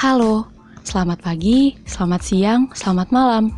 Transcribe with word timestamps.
Halo, 0.00 0.48
selamat 0.80 1.20
pagi, 1.20 1.76
selamat 1.84 2.20
siang, 2.24 2.72
selamat 2.72 3.12
malam. 3.12 3.52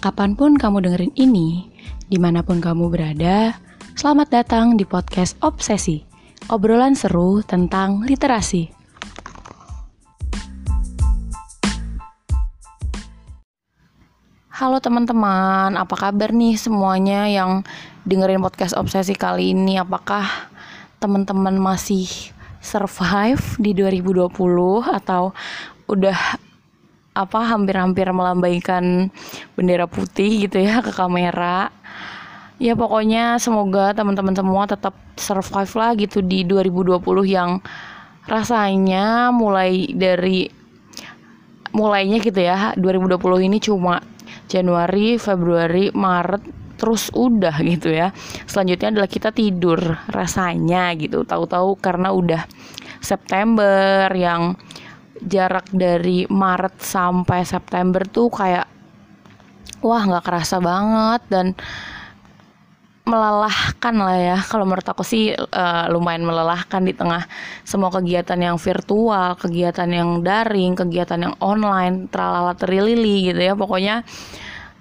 Kapan 0.00 0.32
pun 0.32 0.56
kamu 0.56 0.80
dengerin 0.80 1.12
ini, 1.20 1.68
di 2.08 2.16
mana 2.16 2.40
pun 2.40 2.64
kamu 2.64 2.88
berada, 2.88 3.52
selamat 3.92 4.28
datang 4.32 4.80
di 4.80 4.88
podcast 4.88 5.36
Obsesi, 5.44 6.00
obrolan 6.48 6.96
seru 6.96 7.44
tentang 7.44 8.08
literasi. 8.08 8.72
Halo 14.48 14.80
teman-teman, 14.80 15.76
apa 15.76 15.92
kabar 15.92 16.32
nih 16.32 16.56
semuanya 16.56 17.28
yang 17.28 17.68
dengerin 18.08 18.40
podcast 18.40 18.72
Obsesi 18.80 19.12
kali 19.12 19.52
ini? 19.52 19.76
Apakah 19.76 20.24
teman-teman 21.04 21.60
masih 21.60 22.32
survive 22.66 23.40
di 23.62 23.70
2020 23.70 24.26
atau 24.82 25.30
udah 25.86 26.18
apa 27.16 27.40
hampir-hampir 27.48 28.04
melambaikan 28.10 29.08
bendera 29.54 29.86
putih 29.86 30.50
gitu 30.50 30.60
ya 30.60 30.82
ke 30.82 30.90
kamera? 30.90 31.70
Ya 32.58 32.74
pokoknya 32.74 33.38
semoga 33.38 33.94
teman-teman 33.94 34.34
semua 34.34 34.66
tetap 34.66 34.96
survive 35.14 35.72
lah 35.78 35.90
gitu 35.94 36.20
di 36.24 36.42
2020 36.42 36.98
yang 37.28 37.62
rasanya 38.26 39.30
mulai 39.30 39.86
dari 39.94 40.50
mulainya 41.76 42.18
gitu 42.18 42.40
ya 42.40 42.72
2020 42.74 43.46
ini 43.46 43.58
cuma 43.60 44.00
Januari, 44.48 45.20
Februari, 45.20 45.92
Maret 45.92 46.65
terus 46.76 47.08
udah 47.12 47.56
gitu 47.64 47.90
ya. 47.90 48.12
Selanjutnya 48.44 48.92
adalah 48.92 49.10
kita 49.10 49.32
tidur 49.32 49.80
rasanya 50.12 50.92
gitu. 50.94 51.24
Tahu-tahu 51.24 51.80
karena 51.80 52.12
udah 52.12 52.44
September 53.00 54.08
yang 54.12 54.56
jarak 55.24 55.68
dari 55.72 56.28
Maret 56.28 56.80
sampai 56.80 57.42
September 57.48 58.04
tuh 58.04 58.28
kayak 58.28 58.68
wah 59.80 60.02
nggak 60.04 60.24
kerasa 60.24 60.60
banget 60.60 61.22
dan 61.32 61.46
melelahkan 63.06 63.94
lah 64.02 64.18
ya 64.18 64.38
kalau 64.42 64.66
menurut 64.66 64.82
aku 64.82 65.06
sih 65.06 65.30
uh, 65.30 65.86
lumayan 65.94 66.26
melelahkan 66.26 66.82
di 66.82 66.90
tengah 66.90 67.22
semua 67.62 67.94
kegiatan 67.94 68.34
yang 68.34 68.58
virtual, 68.58 69.38
kegiatan 69.38 69.86
yang 69.86 70.26
daring, 70.26 70.74
kegiatan 70.74 71.30
yang 71.30 71.34
online, 71.38 72.10
tralala 72.10 72.58
terilili 72.58 73.30
gitu 73.30 73.38
ya 73.38 73.54
pokoknya 73.54 74.02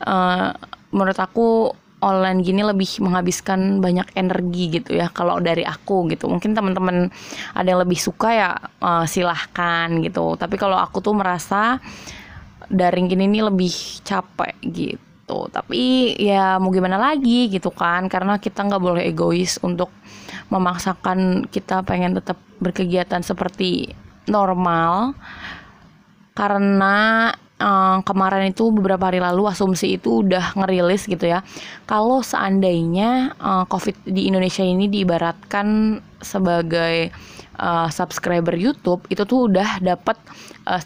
uh, 0.09 0.57
menurut 0.89 1.19
aku 1.21 1.69
online 2.05 2.45
gini 2.45 2.61
lebih 2.61 3.01
menghabiskan 3.01 3.81
banyak 3.81 4.05
energi 4.13 4.77
gitu 4.79 4.93
ya 4.93 5.09
kalau 5.09 5.41
dari 5.41 5.65
aku 5.65 6.05
gitu. 6.13 6.29
Mungkin 6.29 6.53
teman-teman 6.53 7.09
ada 7.57 7.65
yang 7.65 7.81
lebih 7.81 7.97
suka 7.97 8.29
ya 8.29 8.49
uh, 8.85 9.09
silahkan 9.09 9.89
gitu. 10.05 10.37
Tapi 10.37 10.55
kalau 10.61 10.77
aku 10.77 11.01
tuh 11.01 11.17
merasa 11.17 11.81
daring 12.69 13.09
gini 13.09 13.25
nih 13.25 13.49
lebih 13.49 13.73
capek 14.05 14.53
gitu. 14.61 15.49
Tapi 15.49 16.13
ya 16.21 16.61
mau 16.61 16.69
gimana 16.69 17.01
lagi 17.01 17.49
gitu 17.49 17.73
kan 17.73 18.05
karena 18.05 18.37
kita 18.37 18.61
nggak 18.61 18.81
boleh 18.81 19.03
egois 19.09 19.57
untuk 19.65 19.89
memaksakan 20.53 21.49
kita 21.49 21.81
pengen 21.81 22.21
tetap 22.21 22.37
berkegiatan 22.61 23.25
seperti 23.25 23.89
normal. 24.29 25.17
Karena 26.37 27.31
um, 27.59 28.03
kemarin 28.03 28.51
itu 28.51 28.67
beberapa 28.71 29.07
hari 29.07 29.23
lalu 29.23 29.47
asumsi 29.47 29.95
itu 29.99 30.25
udah 30.25 30.55
ngerilis 30.57 31.07
gitu 31.07 31.25
ya. 31.27 31.43
Kalau 31.87 32.19
seandainya 32.23 33.35
uh, 33.39 33.63
covid 33.67 33.95
di 34.07 34.27
Indonesia 34.27 34.63
ini 34.63 34.91
diibaratkan 34.91 35.99
sebagai 36.19 37.13
uh, 37.59 37.87
subscriber 37.91 38.55
YouTube 38.55 39.05
itu 39.07 39.23
tuh 39.23 39.51
udah 39.51 39.79
dapat 39.79 40.17
uh, 40.67 40.81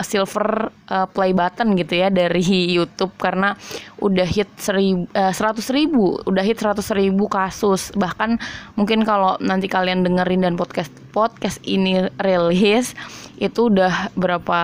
silver 0.00 0.72
uh, 0.90 1.06
play 1.08 1.32
button 1.32 1.76
gitu 1.78 2.00
ya 2.00 2.08
dari 2.12 2.42
YouTube. 2.76 3.14
Karena 3.16 3.56
udah 4.00 4.26
hit 4.26 4.48
seribu, 4.60 5.08
uh, 5.16 5.32
ribu 5.72 6.20
udah 6.28 6.44
hit 6.44 6.60
seratus 6.60 6.92
ribu 6.92 7.28
kasus. 7.30 7.92
Bahkan 7.96 8.36
mungkin 8.76 9.04
kalau 9.04 9.40
nanti 9.40 9.68
kalian 9.70 10.04
dengerin 10.04 10.44
dan 10.44 10.54
podcast 10.56 10.92
podcast 11.10 11.58
ini 11.66 12.06
rilis 12.20 12.94
itu 13.40 13.72
udah 13.72 14.12
berapa 14.14 14.60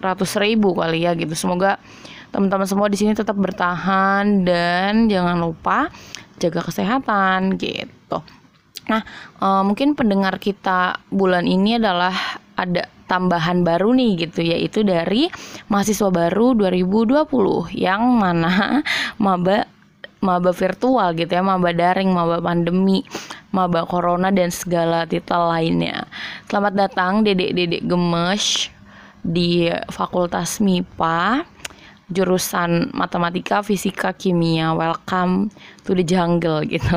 ratus 0.00 0.36
ribu 0.40 0.76
kali 0.76 1.04
ya 1.04 1.16
gitu. 1.16 1.32
Semoga 1.32 1.80
teman-teman 2.34 2.68
semua 2.68 2.88
di 2.92 2.98
sini 2.98 3.16
tetap 3.16 3.38
bertahan 3.38 4.44
dan 4.44 5.08
jangan 5.08 5.40
lupa 5.40 5.88
jaga 6.36 6.60
kesehatan 6.64 7.56
gitu. 7.56 8.20
Nah, 8.86 9.02
uh, 9.42 9.62
mungkin 9.66 9.98
pendengar 9.98 10.38
kita 10.38 11.02
bulan 11.10 11.48
ini 11.48 11.80
adalah 11.80 12.14
ada 12.54 12.86
tambahan 13.06 13.62
baru 13.62 13.94
nih 13.94 14.26
gitu 14.26 14.42
yaitu 14.42 14.82
dari 14.82 15.30
mahasiswa 15.70 16.10
baru 16.10 16.58
2020 16.58 17.70
yang 17.74 18.02
mana 18.02 18.82
maba 19.22 19.66
maba 20.24 20.50
virtual 20.50 21.14
gitu 21.14 21.30
ya, 21.30 21.42
maba 21.44 21.70
daring, 21.70 22.10
maba 22.10 22.42
pandemi, 22.42 23.06
maba 23.54 23.86
corona 23.86 24.34
dan 24.34 24.50
segala 24.50 25.06
titel 25.06 25.38
lainnya. 25.46 26.08
Selamat 26.50 26.88
datang 26.88 27.22
Dedek-dedek 27.22 27.86
gemes 27.86 28.74
di 29.26 29.66
Fakultas 29.90 30.62
MIPA 30.62 31.42
jurusan 32.06 32.94
matematika, 32.94 33.66
fisika, 33.66 34.14
kimia. 34.14 34.70
Welcome 34.78 35.50
to 35.82 35.90
the 35.90 36.06
jungle 36.06 36.62
gitu. 36.62 36.94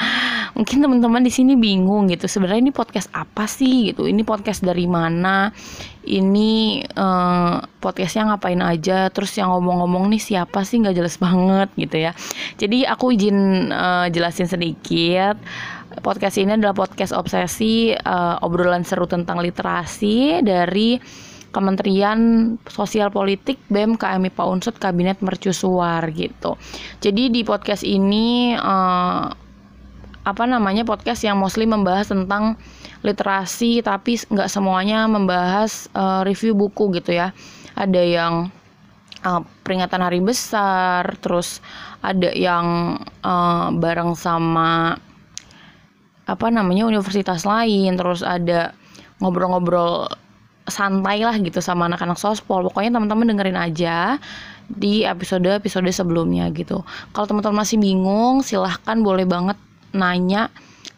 Mungkin 0.56 0.84
teman-teman 0.84 1.24
di 1.24 1.32
sini 1.32 1.56
bingung 1.56 2.12
gitu. 2.12 2.28
Sebenarnya 2.28 2.68
ini 2.68 2.72
podcast 2.74 3.08
apa 3.16 3.48
sih 3.48 3.88
gitu? 3.92 4.04
Ini 4.04 4.20
podcast 4.20 4.60
dari 4.60 4.84
mana? 4.84 5.48
Ini 6.04 6.84
uh, 6.92 7.64
podcastnya 7.80 8.36
ngapain 8.36 8.60
aja? 8.60 9.08
Terus 9.08 9.32
yang 9.40 9.48
ngomong-ngomong 9.56 10.12
nih 10.12 10.20
siapa 10.20 10.60
sih? 10.60 10.84
Nggak 10.84 10.96
jelas 11.00 11.16
banget 11.16 11.68
gitu 11.80 11.96
ya. 11.96 12.12
Jadi 12.60 12.84
aku 12.84 13.16
izin 13.16 13.72
uh, 13.72 14.12
jelasin 14.12 14.44
sedikit. 14.44 15.40
Podcast 16.04 16.36
ini 16.36 16.54
adalah 16.54 16.76
podcast 16.76 17.16
obsesi 17.16 17.96
uh, 17.96 18.36
obrolan 18.44 18.84
seru 18.84 19.08
tentang 19.08 19.40
literasi 19.40 20.44
dari 20.44 21.00
Kementerian 21.50 22.54
Sosial 22.70 23.10
Politik 23.10 23.58
BEM 23.70 23.98
KMI 23.98 24.30
Pak 24.30 24.46
Unsut 24.46 24.76
Kabinet 24.78 25.18
Mercusuar 25.18 26.06
gitu. 26.14 26.54
Jadi 27.02 27.30
di 27.30 27.42
podcast 27.42 27.82
ini 27.82 28.54
uh, 28.54 29.26
apa 30.20 30.44
namanya 30.44 30.86
podcast 30.86 31.26
yang 31.26 31.40
mostly 31.42 31.64
membahas 31.66 32.12
tentang 32.12 32.54
literasi 33.00 33.80
tapi 33.80 34.20
nggak 34.20 34.52
semuanya 34.52 35.08
membahas 35.10 35.90
uh, 35.96 36.22
review 36.22 36.54
buku 36.54 36.94
gitu 36.94 37.18
ya. 37.18 37.34
Ada 37.74 38.02
yang 38.04 38.34
uh, 39.24 39.42
peringatan 39.64 40.00
hari 40.04 40.20
besar, 40.22 41.18
terus 41.18 41.58
ada 42.04 42.30
yang 42.32 42.96
uh, 43.24 43.68
bareng 43.74 44.14
sama 44.14 44.96
apa 46.30 46.46
namanya 46.46 46.86
universitas 46.86 47.42
lain, 47.42 47.98
terus 47.98 48.22
ada 48.22 48.70
ngobrol-ngobrol 49.18 50.06
santai 50.70 51.26
lah 51.26 51.36
gitu 51.36 51.58
sama 51.60 51.90
anak-anak 51.90 52.16
sospol. 52.16 52.64
Pokoknya 52.70 52.96
teman-teman 52.96 53.34
dengerin 53.34 53.58
aja 53.58 54.16
di 54.70 55.02
episode-episode 55.02 55.90
sebelumnya 55.90 56.46
gitu. 56.54 56.86
Kalau 57.10 57.26
teman-teman 57.26 57.66
masih 57.66 57.76
bingung 57.76 58.46
silahkan 58.46 58.96
boleh 59.02 59.26
banget 59.26 59.58
nanya 59.90 60.48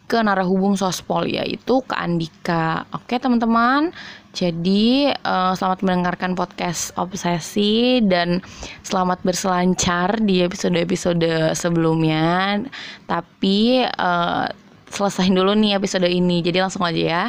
ke 0.05 0.21
narahubung 0.21 0.77
sospol 0.77 1.25
yaitu 1.25 1.81
ke 1.81 1.95
Andika. 1.97 2.85
Oke 2.93 3.17
teman-teman? 3.17 3.89
Jadi 4.33 5.13
uh, 5.13 5.53
selamat 5.53 5.85
mendengarkan 5.85 6.33
podcast 6.33 6.89
obsesi 6.97 8.01
dan 8.01 8.41
selamat 8.81 9.21
berselancar 9.21 10.17
di 10.21 10.41
episode-episode 10.41 11.53
sebelumnya. 11.53 12.61
Tapi 13.05 13.85
uh, 13.85 14.49
selesain 14.93 15.33
dulu 15.33 15.57
nih 15.57 15.73
episode 15.73 16.05
ini. 16.05 16.45
Jadi 16.45 16.61
langsung 16.61 16.85
aja 16.85 17.01
ya. 17.01 17.23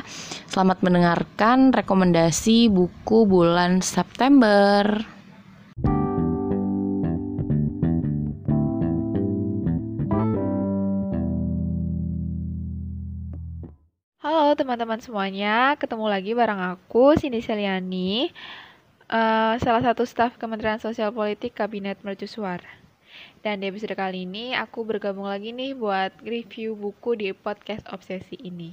Selamat 0.53 0.85
mendengarkan 0.85 1.73
rekomendasi 1.73 2.69
buku 2.69 3.25
bulan 3.25 3.81
September. 3.81 4.85
Halo 14.21 14.57
teman-teman 14.57 15.01
semuanya, 15.05 15.77
ketemu 15.77 16.09
lagi 16.09 16.33
bareng 16.33 16.57
aku, 16.57 17.13
Cindy 17.21 17.45
Seliani, 17.45 18.33
uh, 19.13 19.57
salah 19.61 19.83
satu 19.85 20.09
staf 20.09 20.41
Kementerian 20.41 20.81
Sosial 20.81 21.13
Politik 21.13 21.53
Kabinet 21.57 22.01
Mercusuar. 22.01 22.84
Dan 23.45 23.61
di 23.61 23.69
episode 23.69 23.93
kali 23.93 24.25
ini 24.25 24.57
aku 24.57 24.83
bergabung 24.89 25.29
lagi 25.29 25.53
nih 25.53 25.77
buat 25.77 26.15
review 26.25 26.75
buku 26.75 27.21
di 27.21 27.29
podcast 27.37 27.85
Obsesi 27.93 28.41
ini. 28.41 28.73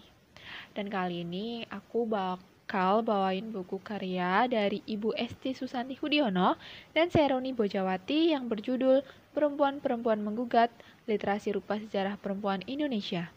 Dan 0.72 0.88
kali 0.88 1.28
ini 1.28 1.68
aku 1.68 2.08
bakal 2.08 3.04
bawain 3.04 3.52
buku 3.52 3.84
karya 3.84 4.48
dari 4.48 4.80
Ibu 4.88 5.12
Esti 5.20 5.52
Susanti 5.52 6.00
Hudiono 6.00 6.56
dan 6.96 7.12
Seroni 7.12 7.52
Bojawati 7.52 8.32
yang 8.32 8.48
berjudul 8.48 9.04
Perempuan-Perempuan 9.36 10.24
Menggugat 10.24 10.72
Literasi 11.08 11.52
Rupa 11.52 11.80
Sejarah 11.80 12.16
Perempuan 12.16 12.64
Indonesia. 12.68 13.32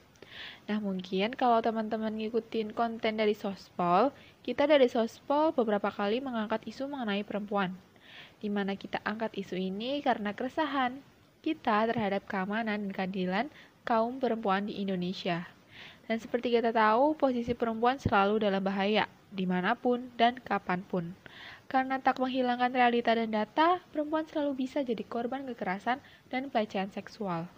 Nah, 0.66 0.82
mungkin 0.82 1.34
kalau 1.38 1.62
teman-teman 1.62 2.10
ngikutin 2.10 2.74
konten 2.74 3.14
dari 3.14 3.38
Sospol, 3.38 4.10
kita 4.42 4.66
dari 4.66 4.90
Sospol 4.90 5.54
beberapa 5.54 5.90
kali 5.94 6.18
mengangkat 6.18 6.66
isu 6.66 6.90
mengenai 6.90 7.22
perempuan. 7.22 7.74
Di 8.44 8.52
mana 8.52 8.76
kita 8.76 9.00
angkat 9.08 9.32
isu 9.40 9.56
ini 9.56 10.04
karena 10.04 10.36
keresahan 10.36 11.00
kita 11.40 11.88
terhadap 11.88 12.28
keamanan 12.28 12.76
dan 12.84 12.92
keadilan 12.92 13.46
kaum 13.88 14.20
perempuan 14.20 14.68
di 14.68 14.84
Indonesia. 14.84 15.48
Dan 16.04 16.20
seperti 16.20 16.52
kita 16.52 16.68
tahu, 16.68 17.16
posisi 17.16 17.56
perempuan 17.56 17.96
selalu 17.96 18.44
dalam 18.44 18.60
bahaya, 18.60 19.08
di 19.32 19.48
mana 19.48 19.72
pun 19.72 20.12
dan 20.20 20.36
kapan 20.44 20.84
pun. 20.84 21.16
Karena 21.72 21.96
tak 21.96 22.20
menghilangkan 22.20 22.76
realita 22.76 23.16
dan 23.16 23.32
data, 23.32 23.80
perempuan 23.88 24.28
selalu 24.28 24.68
bisa 24.68 24.84
jadi 24.84 25.00
korban 25.08 25.48
kekerasan 25.48 26.04
dan 26.28 26.52
pelecehan 26.52 26.92
seksual. 26.92 27.48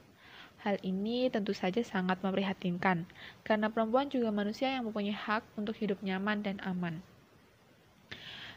Hal 0.63 0.79
ini 0.87 1.27
tentu 1.27 1.51
saja 1.51 1.83
sangat 1.83 2.23
memprihatinkan, 2.23 3.11
karena 3.43 3.67
perempuan 3.75 4.07
juga 4.07 4.31
manusia 4.31 4.71
yang 4.71 4.87
mempunyai 4.87 5.19
hak 5.19 5.43
untuk 5.59 5.75
hidup 5.83 5.99
nyaman 6.07 6.47
dan 6.47 6.63
aman. 6.63 7.03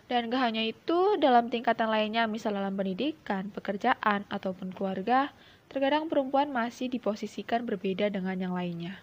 Dan 0.10 0.34
gak 0.34 0.42
hanya 0.42 0.66
itu, 0.66 1.22
dalam 1.22 1.54
tingkatan 1.54 1.86
lainnya, 1.86 2.26
misal 2.26 2.58
dalam 2.58 2.74
pendidikan, 2.74 3.54
pekerjaan, 3.54 4.26
ataupun 4.26 4.74
keluarga, 4.74 5.30
terkadang 5.70 6.10
perempuan 6.10 6.50
masih 6.50 6.90
diposisikan 6.90 7.62
berbeda 7.62 8.10
dengan 8.10 8.34
yang 8.34 8.58
lainnya. 8.58 8.98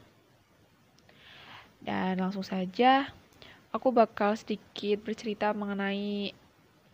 Dan 1.79 2.19
langsung 2.19 2.43
saja, 2.43 3.15
aku 3.71 3.95
bakal 3.95 4.35
sedikit 4.35 5.07
bercerita 5.07 5.55
mengenai 5.55 6.35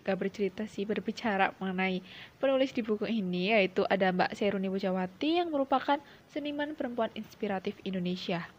gak 0.02 0.18
bercerita 0.18 0.66
sih 0.66 0.82
berbicara 0.82 1.54
mengenai 1.62 2.02
penulis 2.42 2.74
di 2.74 2.82
buku 2.82 3.06
ini 3.06 3.54
yaitu 3.54 3.86
ada 3.86 4.10
Mbak 4.10 4.34
Seruni 4.34 4.66
Bujawati 4.66 5.38
yang 5.38 5.54
merupakan 5.54 6.02
seniman 6.26 6.74
perempuan 6.74 7.14
inspiratif 7.14 7.78
Indonesia. 7.86 8.50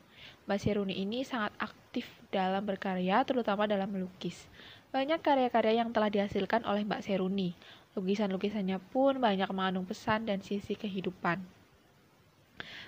Mbak 0.47 0.59
Seruni 0.63 0.95
ini 1.03 1.27
sangat 1.27 1.51
aktif 1.59 2.07
dalam 2.31 2.63
berkarya 2.63 3.27
terutama 3.27 3.67
dalam 3.67 3.91
melukis. 3.91 4.47
Banyak 4.94 5.25
karya-karya 5.25 5.81
yang 5.81 5.90
telah 5.90 6.13
dihasilkan 6.13 6.69
oleh 6.69 6.86
Mbak 6.86 7.01
Seruni. 7.01 7.57
Lukisan-lukisannya 7.98 8.78
pun 8.94 9.18
banyak 9.18 9.50
mengandung 9.50 9.90
pesan 9.90 10.30
dan 10.30 10.45
sisi 10.45 10.78
kehidupan. 10.78 11.42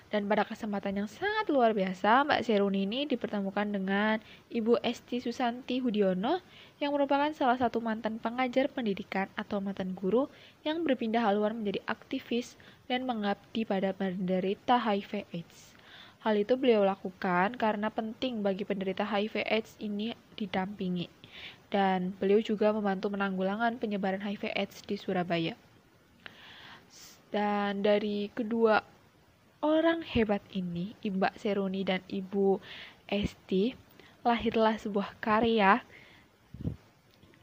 Dan 0.06 0.30
pada 0.30 0.46
kesempatan 0.46 1.02
yang 1.02 1.10
sangat 1.10 1.50
luar 1.50 1.74
biasa, 1.74 2.22
Mbak 2.22 2.46
Seruni 2.46 2.86
ini 2.86 3.10
dipertemukan 3.10 3.66
dengan 3.66 4.22
Ibu 4.54 4.78
Esti 4.86 5.18
Susanti 5.18 5.82
Hudiono 5.82 6.38
yang 6.78 6.94
merupakan 6.94 7.26
salah 7.34 7.58
satu 7.58 7.82
mantan 7.82 8.22
pengajar 8.22 8.70
pendidikan 8.70 9.26
atau 9.34 9.58
mantan 9.58 9.90
guru 9.98 10.30
yang 10.62 10.86
berpindah 10.86 11.26
haluan 11.26 11.58
menjadi 11.58 11.82
aktivis 11.90 12.54
dan 12.86 13.02
mengabdi 13.02 13.66
pada 13.66 13.90
penderita 13.90 14.78
HIV 14.78 15.26
AIDS. 15.34 15.74
Hal 16.22 16.38
itu 16.38 16.54
beliau 16.54 16.86
lakukan 16.86 17.58
karena 17.58 17.90
penting 17.90 18.46
bagi 18.46 18.62
penderita 18.62 19.02
HIV 19.02 19.42
AIDS 19.42 19.74
ini 19.82 20.14
didampingi. 20.38 21.25
Dan 21.66 22.14
beliau 22.16 22.38
juga 22.38 22.70
membantu 22.70 23.10
menanggulangan 23.10 23.78
penyebaran 23.82 24.22
HIV 24.22 24.54
AIDS 24.54 24.82
di 24.86 24.94
Surabaya. 24.94 25.58
Dan 27.34 27.82
dari 27.82 28.30
kedua 28.30 28.80
orang 29.60 30.06
hebat 30.06 30.40
ini, 30.54 30.94
Mbak 31.02 31.42
Seruni 31.42 31.82
dan 31.82 32.00
Ibu 32.06 32.62
Esti, 33.10 33.74
lahirlah 34.22 34.78
sebuah 34.78 35.18
karya 35.18 35.82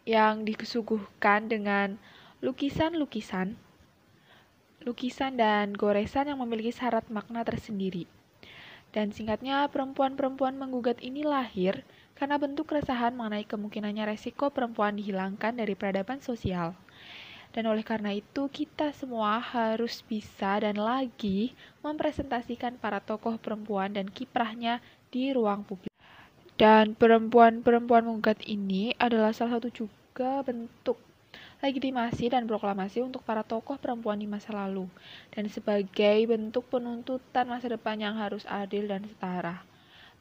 yang 0.04 0.44
disuguhkan 0.44 1.48
dengan 1.48 1.96
lukisan-lukisan, 2.44 3.56
lukisan 4.84 5.40
dan 5.40 5.72
goresan 5.72 6.28
yang 6.28 6.40
memiliki 6.44 6.76
syarat 6.76 7.08
makna 7.08 7.44
tersendiri. 7.48 8.04
Dan 8.92 9.16
singkatnya, 9.16 9.64
perempuan-perempuan 9.72 10.60
menggugat 10.60 11.00
ini 11.00 11.24
lahir 11.24 11.88
karena 12.14 12.38
bentuk 12.38 12.70
keresahan 12.70 13.14
mengenai 13.14 13.46
kemungkinannya 13.46 14.14
resiko 14.14 14.50
perempuan 14.54 14.98
dihilangkan 14.98 15.58
dari 15.58 15.74
peradaban 15.74 16.22
sosial. 16.22 16.78
Dan 17.54 17.70
oleh 17.70 17.86
karena 17.86 18.10
itu, 18.10 18.50
kita 18.50 18.90
semua 18.98 19.38
harus 19.38 20.02
bisa 20.02 20.58
dan 20.58 20.74
lagi 20.74 21.54
mempresentasikan 21.86 22.82
para 22.82 22.98
tokoh 22.98 23.38
perempuan 23.38 23.94
dan 23.94 24.10
kiprahnya 24.10 24.82
di 25.14 25.30
ruang 25.30 25.62
publik. 25.62 25.94
Dan 26.58 26.98
perempuan-perempuan 26.98 28.10
menggugat 28.10 28.42
ini 28.50 28.98
adalah 28.98 29.34
salah 29.38 29.62
satu 29.62 29.70
juga 29.70 30.42
bentuk 30.42 30.98
legitimasi 31.62 32.34
dan 32.34 32.44
proklamasi 32.44 33.00
untuk 33.00 33.24
para 33.24 33.42
tokoh 33.46 33.80
perempuan 33.80 34.20
di 34.20 34.28
masa 34.28 34.52
lalu, 34.52 34.90
dan 35.32 35.48
sebagai 35.48 36.28
bentuk 36.28 36.68
penuntutan 36.68 37.48
masa 37.48 37.72
depan 37.72 37.96
yang 38.02 38.20
harus 38.20 38.44
adil 38.50 38.84
dan 38.90 39.08
setara. 39.08 39.64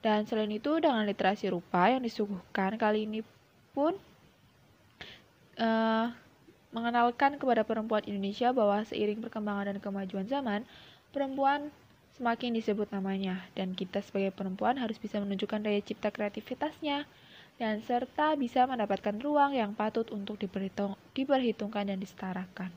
Dan 0.02 0.26
selain 0.26 0.50
itu, 0.50 0.82
dengan 0.82 1.06
literasi 1.06 1.54
rupa 1.54 1.87
yang 1.87 2.02
disuguhkan 2.02 2.75
kali 2.75 3.06
ini 3.06 3.22
pun 3.70 3.94
uh, 5.62 6.10
mengenalkan 6.75 7.38
kepada 7.38 7.62
perempuan 7.62 8.02
Indonesia 8.10 8.50
bahwa 8.50 8.82
seiring 8.82 9.22
perkembangan 9.22 9.70
dan 9.70 9.78
kemajuan 9.78 10.26
zaman, 10.26 10.60
perempuan 11.14 11.70
semakin 12.19 12.58
disebut 12.58 12.90
namanya, 12.90 13.46
dan 13.54 13.78
kita 13.78 14.02
sebagai 14.02 14.34
perempuan 14.34 14.76
harus 14.76 14.99
bisa 14.99 15.22
menunjukkan 15.22 15.62
daya 15.62 15.81
cipta 15.81 16.10
kreativitasnya, 16.10 17.06
dan 17.60 17.78
serta 17.84 18.34
bisa 18.34 18.66
mendapatkan 18.66 19.14
ruang 19.22 19.54
yang 19.54 19.76
patut 19.76 20.08
untuk 20.10 20.40
diperhitung, 20.40 20.99
diperhitungkan 21.14 21.88
dan 21.88 22.02
disetarakan. 22.02 22.72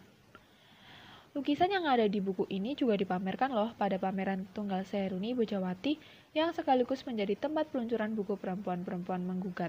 Lukisan 1.35 1.67
yang 1.67 1.83
ada 1.83 2.07
di 2.07 2.23
buku 2.23 2.47
ini 2.47 2.79
juga 2.79 2.95
dipamerkan 2.95 3.51
loh 3.51 3.75
pada 3.75 3.99
pameran 3.99 4.47
Tunggal 4.55 4.87
Seruni 4.87 5.35
Bojawati 5.35 5.99
yang 6.31 6.55
sekaligus 6.55 7.03
menjadi 7.03 7.35
tempat 7.35 7.67
peluncuran 7.75 8.15
buku 8.15 8.39
perempuan-perempuan 8.39 9.19
menggugat. 9.19 9.67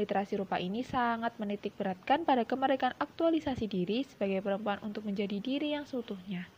Literasi 0.00 0.40
rupa 0.40 0.56
ini 0.56 0.80
sangat 0.80 1.36
menitik 1.36 1.76
beratkan 1.76 2.24
pada 2.24 2.48
kemerdekaan 2.48 2.96
aktualisasi 2.96 3.68
diri 3.68 4.08
sebagai 4.08 4.40
perempuan 4.40 4.80
untuk 4.80 5.04
menjadi 5.04 5.36
diri 5.36 5.76
yang 5.76 5.84
seutuhnya. 5.84 6.48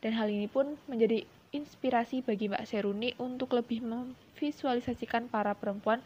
Dan 0.00 0.16
hal 0.16 0.32
ini 0.32 0.48
pun 0.48 0.80
menjadi 0.88 1.20
inspirasi 1.52 2.24
bagi 2.24 2.48
Mbak 2.48 2.64
Seruni 2.64 3.12
untuk 3.20 3.52
lebih 3.52 3.84
memvisualisasikan 3.84 5.28
para 5.28 5.52
perempuan 5.52 6.00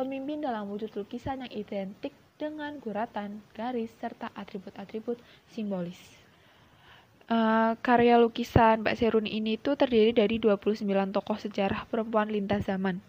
pemimpin 0.00 0.40
dalam 0.40 0.64
wujud 0.72 0.88
lukisan 0.96 1.44
yang 1.44 1.52
identik 1.52 2.16
dengan 2.40 2.80
guratan, 2.80 3.44
garis, 3.52 3.92
serta 4.00 4.32
atribut-atribut 4.32 5.20
simbolis. 5.52 6.25
Uh, 7.26 7.74
karya 7.82 8.22
lukisan 8.22 8.86
Mbak 8.86 9.02
Seruni 9.02 9.34
ini 9.34 9.58
tuh 9.58 9.74
terdiri 9.74 10.14
dari 10.14 10.38
29 10.38 10.86
tokoh 11.10 11.34
sejarah 11.34 11.82
perempuan 11.90 12.30
lintas 12.30 12.70
zaman 12.70 13.02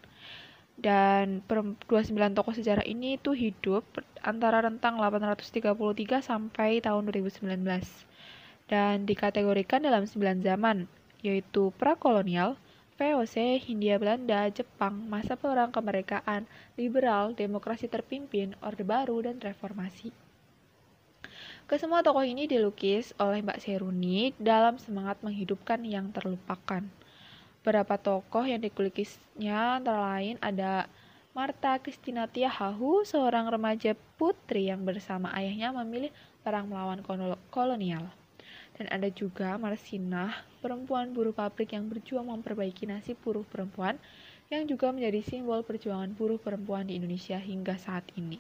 dan 0.74 1.46
29 1.46 2.18
tokoh 2.34 2.54
sejarah 2.58 2.82
ini 2.82 3.22
itu 3.22 3.38
hidup 3.38 3.86
antara 4.26 4.66
rentang 4.66 4.98
833 4.98 6.26
sampai 6.26 6.82
tahun 6.82 7.14
2019 7.14 7.62
dan 8.66 9.06
dikategorikan 9.06 9.86
dalam 9.86 10.10
9 10.10 10.42
zaman 10.42 10.90
yaitu 11.22 11.74
prakolonial, 11.78 12.58
VOC, 12.98 13.62
Hindia 13.62 14.02
Belanda, 14.02 14.50
Jepang, 14.50 14.98
masa 15.06 15.38
perang 15.38 15.70
kemerdekaan, 15.70 16.50
liberal, 16.74 17.38
demokrasi 17.38 17.86
terpimpin, 17.86 18.58
Orde 18.66 18.82
Baru, 18.82 19.22
dan 19.22 19.38
reformasi. 19.38 20.10
Kesemua 21.68 22.00
tokoh 22.00 22.24
ini 22.24 22.48
dilukis 22.48 23.12
oleh 23.20 23.44
Mbak 23.44 23.60
Seruni 23.60 24.32
dalam 24.40 24.80
semangat 24.80 25.20
menghidupkan 25.20 25.84
yang 25.84 26.16
terlupakan. 26.16 26.80
Beberapa 27.60 28.00
tokoh 28.00 28.48
yang 28.48 28.64
dikulukisnya 28.64 29.84
antara 29.84 30.16
lain 30.16 30.40
ada 30.40 30.88
Marta 31.36 31.76
Christina 31.84 32.24
Tiahahu, 32.24 33.04
seorang 33.04 33.52
remaja 33.52 34.00
putri 34.16 34.72
yang 34.72 34.88
bersama 34.88 35.28
ayahnya 35.36 35.76
memilih 35.76 36.08
perang 36.40 36.72
melawan 36.72 37.04
kolonial. 37.52 38.16
Dan 38.80 38.88
ada 38.88 39.12
juga 39.12 39.60
Marsinah, 39.60 40.48
perempuan 40.64 41.12
buruh 41.12 41.36
pabrik 41.36 41.76
yang 41.76 41.92
berjuang 41.92 42.32
memperbaiki 42.32 42.88
nasib 42.88 43.20
buruh 43.20 43.44
perempuan 43.44 44.00
yang 44.48 44.64
juga 44.64 44.96
menjadi 44.96 45.20
simbol 45.20 45.68
perjuangan 45.68 46.16
buruh 46.16 46.40
perempuan 46.40 46.88
di 46.88 46.96
Indonesia 46.96 47.36
hingga 47.36 47.76
saat 47.76 48.08
ini. 48.16 48.40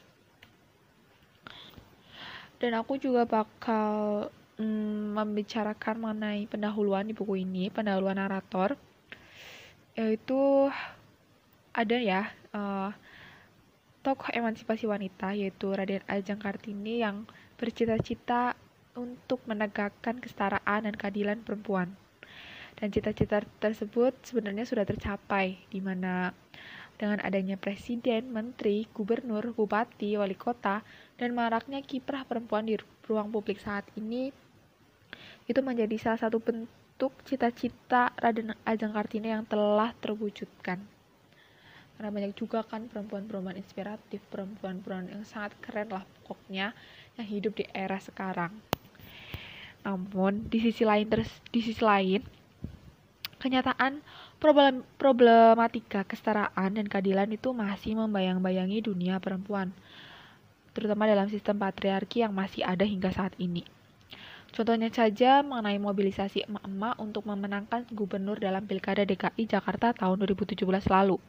Dan 2.57 2.73
aku 2.73 2.97
juga 2.97 3.23
bakal 3.29 4.27
mm, 4.57 5.13
membicarakan 5.13 5.95
mengenai 6.01 6.49
pendahuluan 6.49 7.05
di 7.05 7.13
buku 7.13 7.45
ini, 7.45 7.69
pendahuluan 7.69 8.17
narator 8.17 8.77
yaitu 9.97 10.69
ada 11.73 11.97
ya 11.97 12.29
uh, 12.53 12.93
tokoh 14.05 14.29
emansipasi 14.29 14.85
wanita 14.85 15.33
yaitu 15.33 15.73
Raden 15.73 16.05
Ajeng 16.05 16.37
Kartini 16.37 17.01
yang 17.01 17.25
bercita-cita 17.57 18.53
untuk 18.93 19.41
menegakkan 19.49 20.21
kesetaraan 20.21 20.85
dan 20.85 20.93
keadilan 20.93 21.41
perempuan. 21.41 21.97
Dan 22.77 22.93
cita-cita 22.93 23.41
tersebut 23.57 24.13
sebenarnya 24.21 24.69
sudah 24.69 24.85
tercapai 24.85 25.57
di 25.73 25.81
mana 25.81 26.29
dengan 26.97 27.21
adanya 27.21 27.55
presiden, 27.61 28.33
menteri, 28.33 28.89
gubernur, 28.89 29.53
bupati, 29.53 30.17
wali 30.17 30.33
kota, 30.33 30.81
dan 31.21 31.37
maraknya 31.37 31.85
kiprah 31.85 32.25
perempuan 32.25 32.65
di 32.65 32.75
ruang 33.05 33.29
publik 33.29 33.61
saat 33.61 33.85
ini 33.93 34.33
itu 35.47 35.59
menjadi 35.63 35.95
salah 35.95 36.27
satu 36.27 36.43
bentuk 36.43 37.13
cita-cita 37.23 38.11
Raden 38.19 38.57
Ajeng 38.67 38.91
Kartini 38.91 39.31
yang 39.31 39.47
telah 39.47 39.95
terwujudkan. 40.01 40.81
Karena 41.97 42.13
banyak 42.13 42.33
juga 42.37 42.61
kan 42.61 42.85
perempuan-perempuan 42.85 43.57
inspiratif, 43.57 44.21
perempuan-perempuan 44.29 45.09
yang 45.09 45.23
sangat 45.25 45.57
keren 45.63 45.89
lah 45.89 46.05
pokoknya 46.21 46.75
yang 47.17 47.25
hidup 47.25 47.57
di 47.57 47.65
era 47.73 47.97
sekarang. 47.97 48.53
Namun 49.81 50.45
di 50.51 50.61
sisi 50.61 50.83
lain 50.85 51.07
di 51.49 51.59
sisi 51.63 51.81
lain 51.81 52.21
kenyataan 53.39 54.03
problem, 54.37 54.85
problematika 55.01 56.05
kesetaraan 56.05 56.77
dan 56.77 56.85
keadilan 56.85 57.29
itu 57.33 57.53
masih 57.53 57.97
membayang-bayangi 57.97 58.85
dunia 58.85 59.17
perempuan, 59.17 59.73
terutama 60.77 61.09
dalam 61.09 61.25
sistem 61.29 61.57
patriarki 61.57 62.21
yang 62.21 62.33
masih 62.33 62.61
ada 62.61 62.85
hingga 62.85 63.09
saat 63.09 63.33
ini. 63.41 63.65
Contohnya 64.53 64.87
saja 64.89 65.43
mengenai 65.43 65.77
mobilisasi 65.77 66.47
emak-emak 66.47 66.95
untuk 66.97 67.27
memenangkan 67.27 67.83
gubernur 67.91 68.39
dalam 68.39 68.63
Pilkada 68.63 69.03
DKI 69.03 69.43
Jakarta 69.43 69.91
tahun 69.91 70.23
2017 70.23 70.63
lalu. 70.87 71.19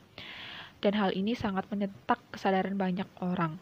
Dan 0.78 0.94
hal 0.94 1.10
ini 1.10 1.34
sangat 1.34 1.66
menyetak 1.68 2.22
kesadaran 2.30 2.78
banyak 2.78 3.10
orang. 3.18 3.58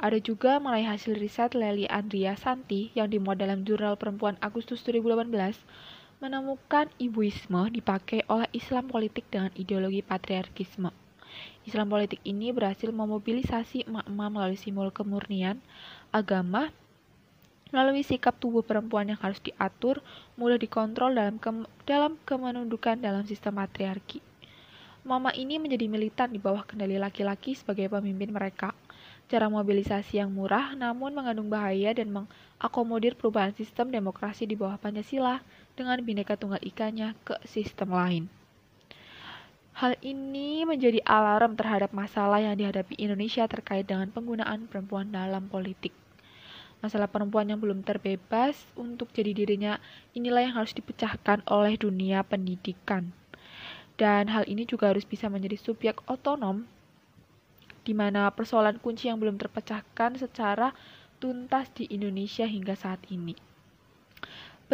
Ada 0.00 0.18
juga 0.18 0.58
mengenai 0.58 0.90
hasil 0.90 1.14
riset 1.14 1.54
Leli 1.54 1.86
Andria 1.86 2.34
Santi 2.34 2.90
yang 2.96 3.12
dimuat 3.12 3.38
dalam 3.38 3.62
jurnal 3.62 3.94
perempuan 4.00 4.34
Agustus 4.40 4.82
2018 4.82 5.30
menemukan 6.24 6.88
ibuisme 6.96 7.68
dipakai 7.68 8.24
oleh 8.32 8.48
Islam 8.56 8.88
politik 8.88 9.28
dengan 9.28 9.52
ideologi 9.60 10.00
patriarkisme. 10.00 10.88
Islam 11.68 11.92
politik 11.92 12.16
ini 12.24 12.48
berhasil 12.48 12.88
memobilisasi 12.88 13.84
emak-emak 13.84 14.28
melalui 14.32 14.56
simbol 14.56 14.88
kemurnian, 14.88 15.60
agama, 16.08 16.72
melalui 17.68 18.00
sikap 18.00 18.40
tubuh 18.40 18.64
perempuan 18.64 19.12
yang 19.12 19.20
harus 19.20 19.36
diatur, 19.44 20.00
mudah 20.40 20.56
dikontrol 20.56 21.12
dalam 21.12 21.36
ke 21.36 21.52
dalam 21.84 22.16
kemenundukan 22.24 22.96
dalam 22.96 23.28
sistem 23.28 23.60
patriarki. 23.60 24.24
Mama 25.04 25.28
ini 25.36 25.60
menjadi 25.60 25.84
militan 25.84 26.32
di 26.32 26.40
bawah 26.40 26.64
kendali 26.64 26.96
laki-laki 26.96 27.52
sebagai 27.52 27.92
pemimpin 27.92 28.32
mereka. 28.32 28.72
Cara 29.28 29.52
mobilisasi 29.52 30.16
yang 30.16 30.32
murah 30.32 30.72
namun 30.72 31.12
mengandung 31.12 31.52
bahaya 31.52 31.92
dan 31.92 32.08
mengakomodir 32.08 33.12
perubahan 33.12 33.52
sistem 33.52 33.92
demokrasi 33.92 34.48
di 34.48 34.56
bawah 34.56 34.80
Pancasila 34.80 35.44
dengan 35.74 35.98
bineka 36.02 36.38
tunggal 36.38 36.62
ikannya 36.62 37.18
ke 37.26 37.38
sistem 37.46 37.94
lain. 37.94 38.24
Hal 39.74 39.98
ini 40.06 40.62
menjadi 40.62 41.02
alarm 41.02 41.58
terhadap 41.58 41.90
masalah 41.90 42.38
yang 42.38 42.54
dihadapi 42.54 42.94
Indonesia 42.94 43.46
terkait 43.50 43.86
dengan 43.86 44.06
penggunaan 44.10 44.70
perempuan 44.70 45.10
dalam 45.10 45.50
politik 45.50 45.90
masalah 46.84 47.08
perempuan 47.08 47.48
yang 47.48 47.64
belum 47.64 47.80
terbebas 47.80 48.68
untuk 48.76 49.08
jadi 49.16 49.32
dirinya 49.32 49.80
inilah 50.12 50.44
yang 50.44 50.60
harus 50.60 50.76
dipecahkan 50.76 51.40
oleh 51.48 51.80
dunia 51.80 52.20
pendidikan. 52.20 53.08
Dan 53.96 54.28
hal 54.28 54.44
ini 54.44 54.68
juga 54.68 54.92
harus 54.92 55.08
bisa 55.08 55.32
menjadi 55.32 55.56
subjek 55.56 56.04
otonom 56.04 56.68
di 57.88 57.96
mana 57.96 58.28
persoalan 58.28 58.76
kunci 58.84 59.08
yang 59.08 59.16
belum 59.16 59.40
terpecahkan 59.40 60.20
secara 60.20 60.76
tuntas 61.24 61.72
di 61.72 61.88
Indonesia 61.88 62.44
hingga 62.44 62.76
saat 62.76 63.00
ini. 63.08 63.32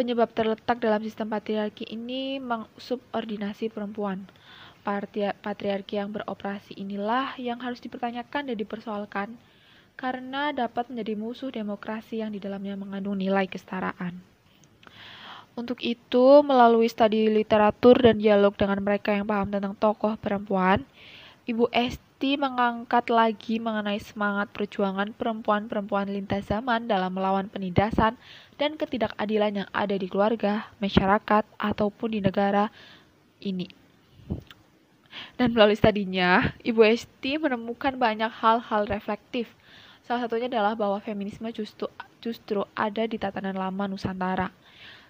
Penyebab 0.01 0.33
terletak 0.33 0.81
dalam 0.81 0.97
sistem 1.05 1.29
patriarki 1.29 1.85
ini 1.85 2.41
mengsubordinasi 2.41 3.69
perempuan. 3.69 4.25
Patriarki 4.81 6.01
yang 6.01 6.09
beroperasi 6.09 6.73
inilah 6.73 7.37
yang 7.37 7.61
harus 7.61 7.77
dipertanyakan 7.85 8.49
dan 8.49 8.57
dipersoalkan 8.57 9.37
karena 9.93 10.57
dapat 10.57 10.89
menjadi 10.89 11.13
musuh 11.13 11.53
demokrasi 11.53 12.25
yang 12.25 12.33
di 12.33 12.41
dalamnya 12.41 12.73
mengandung 12.81 13.13
nilai 13.13 13.45
kesetaraan. 13.45 14.17
Untuk 15.53 15.77
itu, 15.85 16.41
melalui 16.41 16.89
studi 16.89 17.29
literatur 17.29 18.01
dan 18.01 18.17
dialog 18.17 18.57
dengan 18.57 18.81
mereka 18.81 19.13
yang 19.13 19.29
paham 19.29 19.53
tentang 19.53 19.77
tokoh 19.77 20.17
perempuan, 20.17 20.81
Ibu 21.45 21.69
Esti 21.69 22.41
mengangkat 22.41 23.13
lagi 23.13 23.61
mengenai 23.61 24.01
semangat 24.01 24.49
perjuangan 24.49 25.13
perempuan-perempuan 25.13 26.09
lintas 26.09 26.49
zaman 26.49 26.89
dalam 26.89 27.13
melawan 27.13 27.49
penindasan 27.53 28.17
dan 28.61 28.77
ketidakadilan 28.77 29.65
yang 29.65 29.69
ada 29.73 29.97
di 29.97 30.05
keluarga, 30.05 30.69
masyarakat, 30.77 31.49
ataupun 31.57 32.13
di 32.13 32.21
negara 32.21 32.69
ini. 33.41 33.65
Dan 35.33 35.57
melalui 35.57 35.73
studinya, 35.73 36.53
Ibu 36.61 36.85
Esti 36.85 37.41
menemukan 37.41 37.97
banyak 37.97 38.29
hal-hal 38.29 38.85
reflektif 38.85 39.49
Salah 40.01 40.27
satunya 40.27 40.49
adalah 40.49 40.73
bahwa 40.73 40.97
feminisme 40.99 41.45
justru 41.53 41.85
justru 42.19 42.65
ada 42.73 43.05
di 43.05 43.15
tatanan 43.21 43.53
lama 43.53 43.85
Nusantara. 43.87 44.49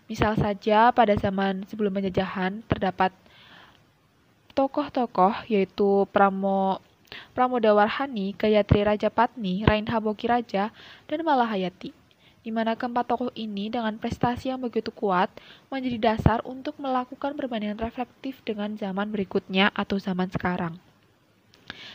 Misal 0.06 0.36
saja 0.36 0.92
pada 0.92 1.16
zaman 1.16 1.64
sebelum 1.66 1.96
penjajahan 1.96 2.60
terdapat 2.68 3.10
tokoh-tokoh 4.52 5.48
yaitu 5.48 6.06
Pramo 6.12 6.84
Pramodawarhani, 7.34 8.38
Gayatri 8.38 8.86
Rajapatni, 8.88 9.68
Rainha 9.68 9.98
Bokiraja, 10.00 10.72
dan 11.08 11.20
Malahayati 11.26 12.01
di 12.42 12.50
mana 12.50 12.74
keempat 12.74 13.06
tokoh 13.06 13.30
ini 13.38 13.70
dengan 13.70 13.94
prestasi 14.02 14.50
yang 14.50 14.62
begitu 14.62 14.90
kuat 14.90 15.30
menjadi 15.70 16.14
dasar 16.14 16.42
untuk 16.42 16.78
melakukan 16.82 17.38
perbandingan 17.38 17.78
reflektif 17.78 18.42
dengan 18.42 18.74
zaman 18.78 19.14
berikutnya 19.14 19.70
atau 19.78 20.02
zaman 20.02 20.30
sekarang. 20.34 20.78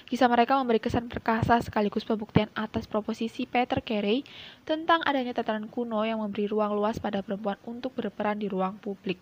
Kisah 0.06 0.30
mereka 0.30 0.54
memberi 0.54 0.78
kesan 0.78 1.10
perkasa 1.10 1.58
sekaligus 1.58 2.06
pembuktian 2.06 2.46
atas 2.54 2.86
proposisi 2.86 3.42
Peter 3.42 3.82
Carey 3.82 4.22
tentang 4.62 5.02
adanya 5.02 5.34
tatanan 5.34 5.66
kuno 5.66 6.06
yang 6.06 6.22
memberi 6.22 6.46
ruang 6.46 6.78
luas 6.78 7.02
pada 7.02 7.26
perempuan 7.26 7.58
untuk 7.66 7.90
berperan 7.98 8.38
di 8.38 8.46
ruang 8.46 8.78
publik. 8.78 9.18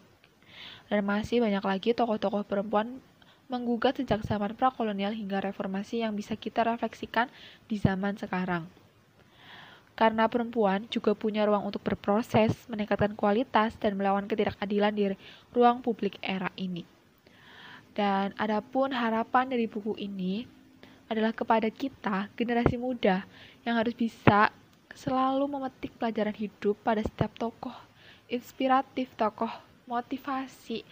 Dan 0.93 1.09
masih 1.09 1.41
banyak 1.41 1.65
lagi 1.65 1.91
tokoh-tokoh 1.97 2.45
perempuan 2.45 3.01
menggugat 3.49 3.97
sejak 4.01 4.25
zaman 4.25 4.57
prakolonial 4.57 5.13
hingga 5.13 5.41
reformasi 5.41 6.05
yang 6.05 6.13
bisa 6.17 6.37
kita 6.37 6.65
refleksikan 6.65 7.33
di 7.69 7.81
zaman 7.81 8.17
sekarang. 8.17 8.69
Karena 9.95 10.27
perempuan 10.27 10.91
juga 10.91 11.15
punya 11.15 11.47
ruang 11.47 11.71
untuk 11.71 11.83
berproses, 11.87 12.67
meningkatkan 12.67 13.15
kualitas, 13.15 13.79
dan 13.79 13.95
melawan 13.95 14.27
ketidakadilan 14.27 14.91
di 14.91 15.15
ruang 15.55 15.79
publik 15.83 16.19
era 16.19 16.51
ini. 16.59 16.83
Dan 17.95 18.35
adapun 18.35 18.91
harapan 18.91 19.47
dari 19.47 19.71
buku 19.71 19.95
ini 20.03 20.43
adalah 21.07 21.31
kepada 21.31 21.71
kita, 21.71 22.27
generasi 22.35 22.75
muda, 22.75 23.23
yang 23.63 23.79
harus 23.79 23.95
bisa 23.95 24.51
selalu 24.99 25.47
memetik 25.47 25.95
pelajaran 25.95 26.35
hidup 26.35 26.75
pada 26.83 27.03
setiap 27.07 27.31
tokoh 27.39 27.75
inspiratif, 28.27 29.15
tokoh 29.15 29.51
motivasi, 29.87 30.83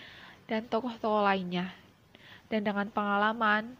dan 0.46 0.62
tokoh-tokoh 0.68 1.26
lainnya. 1.26 1.74
Dan 2.46 2.62
dengan 2.62 2.86
pengalaman 2.92 3.74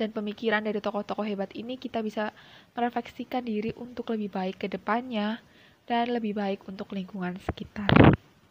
dan 0.00 0.16
pemikiran 0.16 0.64
dari 0.64 0.80
tokoh-tokoh 0.80 1.28
hebat 1.28 1.52
ini, 1.52 1.76
kita 1.76 2.00
bisa 2.00 2.32
merefleksikan 2.72 3.44
diri 3.44 3.76
untuk 3.76 4.16
lebih 4.16 4.32
baik 4.32 4.56
ke 4.56 4.66
depannya 4.72 5.36
dan 5.84 6.08
lebih 6.16 6.32
baik 6.32 6.64
untuk 6.64 6.96
lingkungan 6.96 7.36
sekitar. 7.44 7.92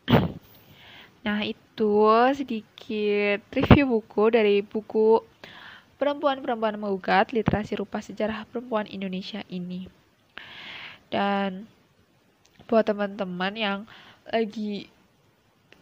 Nah, 1.20 1.44
itu 1.44 2.00
sedikit 2.32 3.44
review 3.52 4.00
buku 4.00 4.24
dari 4.32 4.64
buku 4.64 5.20
Perempuan-perempuan 6.00 6.80
Mengugat 6.80 7.36
Literasi 7.36 7.76
Rupa 7.76 8.00
Sejarah 8.00 8.48
Perempuan 8.48 8.88
Indonesia 8.88 9.44
ini. 9.52 9.84
Dan 11.12 11.68
buat 12.72 12.88
teman-teman 12.88 13.52
yang 13.60 13.80
lagi 14.32 14.88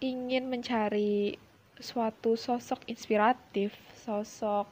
ingin 0.02 0.50
mencari 0.50 1.38
suatu 1.78 2.34
sosok 2.34 2.82
inspiratif, 2.90 3.78
sosok 4.02 4.66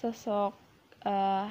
sosok 0.00 0.56
uh, 1.04 1.48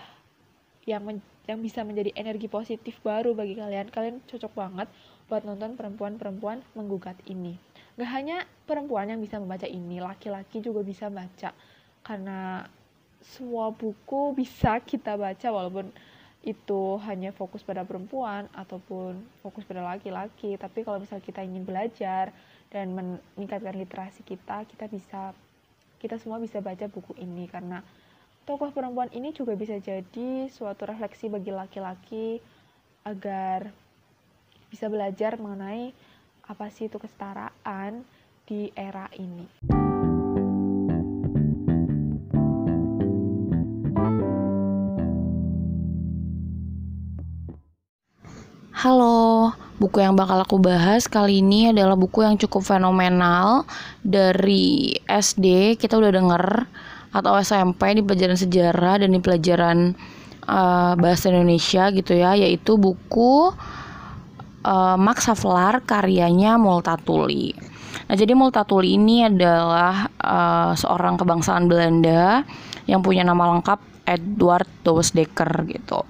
yang 0.90 1.06
men 1.06 1.22
yang 1.50 1.66
bisa 1.66 1.82
menjadi 1.82 2.14
energi 2.14 2.46
positif 2.46 3.02
baru 3.02 3.34
bagi 3.34 3.58
kalian, 3.58 3.90
kalian 3.90 4.22
cocok 4.30 4.54
banget 4.54 4.86
buat 5.26 5.42
nonton 5.42 5.74
perempuan-perempuan 5.74 6.62
menggugat 6.78 7.18
ini. 7.26 7.58
Gak 7.98 8.10
hanya 8.14 8.46
perempuan 8.70 9.10
yang 9.10 9.18
bisa 9.18 9.42
membaca 9.42 9.66
ini, 9.66 9.98
laki-laki 9.98 10.62
juga 10.62 10.86
bisa 10.86 11.10
baca. 11.10 11.50
Karena 12.06 12.70
semua 13.26 13.74
buku 13.74 14.38
bisa 14.38 14.78
kita 14.78 15.18
baca 15.18 15.50
walaupun 15.50 15.90
itu 16.46 17.02
hanya 17.04 17.36
fokus 17.36 17.66
pada 17.66 17.82
perempuan 17.82 18.46
ataupun 18.54 19.18
fokus 19.42 19.66
pada 19.66 19.82
laki-laki. 19.82 20.54
Tapi 20.54 20.86
kalau 20.86 21.02
misalnya 21.02 21.26
kita 21.26 21.42
ingin 21.42 21.66
belajar 21.66 22.30
dan 22.70 22.94
meningkatkan 22.94 23.74
literasi 23.74 24.22
kita, 24.22 24.70
kita 24.70 24.86
bisa 24.86 25.34
kita 25.98 26.16
semua 26.22 26.38
bisa 26.40 26.62
baca 26.62 26.86
buku 26.88 27.18
ini 27.20 27.50
karena 27.52 27.84
tokoh 28.50 28.74
perempuan 28.74 29.14
ini 29.14 29.30
juga 29.30 29.54
bisa 29.54 29.78
jadi 29.78 30.50
suatu 30.50 30.90
refleksi 30.90 31.30
bagi 31.30 31.54
laki-laki 31.54 32.42
agar 33.06 33.70
bisa 34.74 34.90
belajar 34.90 35.38
mengenai 35.38 35.94
apa 36.50 36.66
sih 36.74 36.90
itu 36.90 36.98
kesetaraan 36.98 38.02
di 38.50 38.74
era 38.74 39.06
ini. 39.22 39.46
Halo, 48.74 49.54
Buku 49.80 50.04
yang 50.04 50.20
bakal 50.20 50.44
aku 50.44 50.60
bahas 50.60 51.08
kali 51.08 51.40
ini 51.40 51.72
adalah 51.72 51.96
buku 51.96 52.20
yang 52.20 52.36
cukup 52.36 52.68
fenomenal 52.68 53.64
dari 54.04 54.92
SD 55.08 55.80
kita 55.80 55.96
udah 55.96 56.12
denger 56.12 56.68
atau 57.10 57.34
SMP 57.42 57.98
di 57.98 58.02
pelajaran 58.06 58.38
sejarah 58.38 59.02
dan 59.02 59.10
di 59.10 59.20
pelajaran 59.22 59.98
uh, 60.46 60.94
bahasa 60.98 61.34
Indonesia 61.34 61.90
gitu 61.90 62.14
ya, 62.14 62.38
yaitu 62.38 62.78
buku 62.78 63.54
uh, 64.66 64.98
Max 64.98 65.26
Havelaar 65.30 65.82
karyanya 65.86 66.58
Multatuli. 66.62 67.54
Nah, 68.10 68.16
jadi 68.18 68.34
Multatuli 68.34 68.98
ini 68.98 69.26
adalah 69.26 70.10
uh, 70.22 70.74
seorang 70.78 71.18
kebangsaan 71.18 71.66
Belanda 71.70 72.46
yang 72.90 73.02
punya 73.06 73.26
nama 73.26 73.54
lengkap 73.58 73.80
Edward 74.06 74.70
Dekker 74.86 75.70
gitu. 75.70 76.06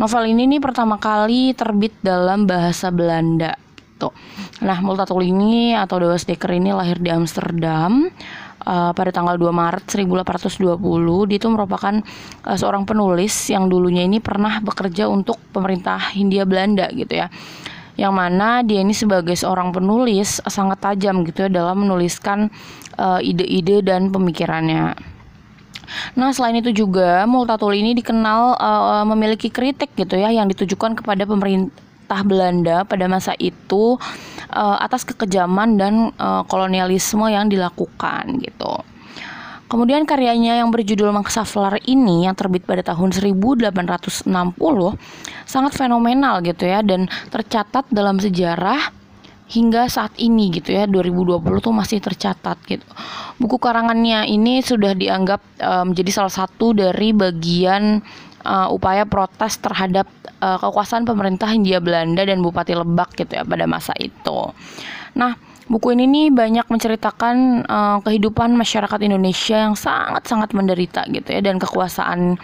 Novel 0.00 0.32
ini 0.32 0.48
nih 0.56 0.60
pertama 0.64 0.96
kali 0.96 1.52
terbit 1.52 1.92
dalam 2.00 2.48
bahasa 2.48 2.88
Belanda 2.88 3.56
gitu. 4.00 4.16
Nah, 4.64 4.80
Multatuli 4.80 5.28
ini 5.28 5.76
atau 5.76 6.00
Dekker 6.00 6.56
ini 6.56 6.72
lahir 6.72 6.96
di 6.96 7.12
Amsterdam 7.12 8.08
uh, 8.66 8.92
pada 8.92 9.10
tanggal 9.10 9.36
2 9.36 9.50
Maret 9.50 9.84
1820 9.88 11.28
dia 11.30 11.36
itu 11.38 11.48
merupakan 11.48 11.94
uh, 12.46 12.56
seorang 12.56 12.88
penulis 12.88 13.32
yang 13.52 13.68
dulunya 13.68 14.04
ini 14.04 14.18
pernah 14.18 14.60
bekerja 14.60 15.08
untuk 15.08 15.40
pemerintah 15.52 15.98
Hindia 16.12 16.48
Belanda 16.48 16.88
gitu 16.92 17.20
ya 17.20 17.28
yang 18.00 18.16
mana 18.16 18.64
dia 18.64 18.80
ini 18.80 18.96
sebagai 18.96 19.36
seorang 19.36 19.76
penulis 19.76 20.40
sangat 20.48 20.80
tajam 20.80 21.20
gitu 21.28 21.44
ya 21.44 21.50
dalam 21.52 21.84
menuliskan 21.84 22.48
eh, 22.96 23.20
ide-ide 23.20 23.80
uh, 23.80 23.84
dan 23.84 24.08
pemikirannya. 24.08 24.96
Nah, 26.16 26.30
selain 26.32 26.62
itu 26.62 26.72
juga 26.72 27.28
Multatuli 27.28 27.82
ini 27.82 27.92
dikenal 27.98 28.56
uh, 28.56 29.04
memiliki 29.04 29.52
kritik 29.52 29.92
gitu 29.98 30.16
ya 30.16 30.30
yang 30.30 30.46
ditujukan 30.46 30.96
kepada 30.96 31.26
pemerintah 31.26 32.20
Belanda 32.22 32.86
pada 32.86 33.10
masa 33.10 33.34
itu 33.42 33.98
uh, 34.50 34.78
atas 34.82 35.06
kekejaman 35.06 35.78
dan 35.78 35.94
uh, 36.18 36.42
kolonialisme 36.46 37.26
yang 37.30 37.46
dilakukan 37.46 38.42
gitu. 38.42 38.82
Kemudian 39.70 40.02
karyanya 40.02 40.58
yang 40.58 40.74
berjudul 40.74 41.14
Maksaflar 41.14 41.78
ini 41.86 42.26
yang 42.26 42.34
terbit 42.34 42.66
pada 42.66 42.82
tahun 42.82 43.14
1860 43.14 44.26
sangat 45.46 45.72
fenomenal 45.78 46.42
gitu 46.42 46.66
ya 46.66 46.82
dan 46.82 47.06
tercatat 47.30 47.86
dalam 47.94 48.18
sejarah 48.18 48.90
hingga 49.50 49.86
saat 49.90 50.14
ini 50.18 50.58
gitu 50.58 50.74
ya 50.74 50.90
2020 50.90 51.42
tuh 51.62 51.74
masih 51.74 52.02
tercatat 52.02 52.58
gitu. 52.66 52.86
Buku 53.38 53.62
karangannya 53.62 54.26
ini 54.26 54.62
sudah 54.62 54.90
dianggap 54.94 55.38
um, 55.62 55.94
menjadi 55.94 56.10
salah 56.22 56.34
satu 56.34 56.74
dari 56.74 57.14
bagian 57.14 58.02
uh, 58.44 58.68
upaya 58.72 59.04
protes 59.04 59.58
terhadap 59.60 60.06
uh, 60.40 60.58
kekuasaan 60.60 61.04
pemerintah 61.04 61.48
Hindia 61.50 61.78
Belanda 61.80 62.24
dan 62.24 62.40
Bupati 62.40 62.76
Lebak 62.76 63.16
gitu 63.16 63.40
ya 63.40 63.44
pada 63.44 63.64
masa 63.68 63.92
itu. 63.98 64.52
Nah, 65.16 65.34
buku 65.70 65.94
ini 65.94 66.06
nih 66.10 66.26
banyak 66.34 66.66
menceritakan 66.66 67.66
uh, 67.66 67.98
kehidupan 68.02 68.54
masyarakat 68.58 69.00
Indonesia 69.06 69.56
yang 69.70 69.74
sangat-sangat 69.78 70.50
menderita 70.54 71.06
gitu 71.10 71.28
ya 71.30 71.40
dan 71.42 71.62
kekuasaan 71.62 72.40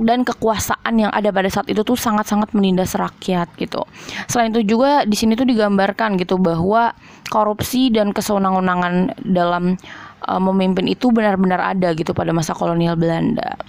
dan 0.00 0.24
kekuasaan 0.24 0.96
yang 0.96 1.12
ada 1.12 1.28
pada 1.28 1.46
saat 1.52 1.68
itu 1.68 1.84
tuh 1.84 1.94
sangat-sangat 1.94 2.56
menindas 2.56 2.96
rakyat 2.96 3.52
gitu. 3.60 3.84
Selain 4.26 4.50
itu 4.50 4.64
juga 4.64 5.04
di 5.04 5.12
sini 5.12 5.36
tuh 5.36 5.44
digambarkan 5.44 6.16
gitu 6.16 6.40
bahwa 6.40 6.96
korupsi 7.28 7.92
dan 7.92 8.16
kesewenang-wenangan 8.16 9.22
dalam 9.28 9.76
uh, 10.24 10.40
memimpin 10.40 10.88
itu 10.88 11.12
benar-benar 11.12 11.60
ada 11.76 11.92
gitu 11.92 12.16
pada 12.16 12.32
masa 12.32 12.56
kolonial 12.56 12.96
Belanda. 12.96 13.60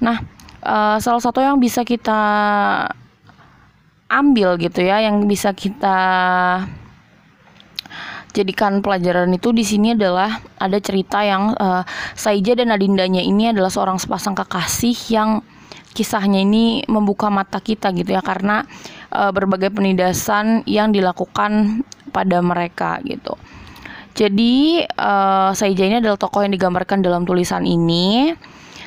Nah, 0.00 0.18
uh, 0.64 0.96
salah 0.98 1.22
satu 1.22 1.44
yang 1.44 1.60
bisa 1.60 1.84
kita 1.84 2.20
ambil 4.08 4.56
gitu 4.56 4.80
ya, 4.80 5.04
yang 5.04 5.24
bisa 5.28 5.52
kita 5.52 5.96
jadikan 8.34 8.82
pelajaran 8.82 9.30
itu 9.30 9.54
di 9.54 9.62
sini 9.62 9.94
adalah 9.94 10.42
ada 10.58 10.76
cerita 10.82 11.22
yang 11.22 11.54
uh, 11.54 11.86
Saija 12.18 12.58
dan 12.58 12.74
Adindanya 12.74 13.22
ini 13.22 13.54
adalah 13.54 13.70
seorang 13.70 14.02
sepasang 14.02 14.34
kekasih 14.34 14.98
yang 15.14 15.30
kisahnya 15.94 16.42
ini 16.42 16.82
membuka 16.90 17.30
mata 17.30 17.62
kita 17.62 17.94
gitu 17.94 18.18
ya 18.18 18.22
karena 18.26 18.66
uh, 19.14 19.30
berbagai 19.30 19.70
penindasan 19.70 20.66
yang 20.66 20.90
dilakukan 20.90 21.86
pada 22.10 22.42
mereka 22.42 22.98
gitu. 23.06 23.38
Jadi 24.14 24.82
uh, 24.82 25.50
Saija 25.54 25.86
ini 25.86 26.02
adalah 26.02 26.18
tokoh 26.18 26.42
yang 26.42 26.54
digambarkan 26.54 27.02
dalam 27.02 27.22
tulisan 27.22 27.62
ini 27.62 28.34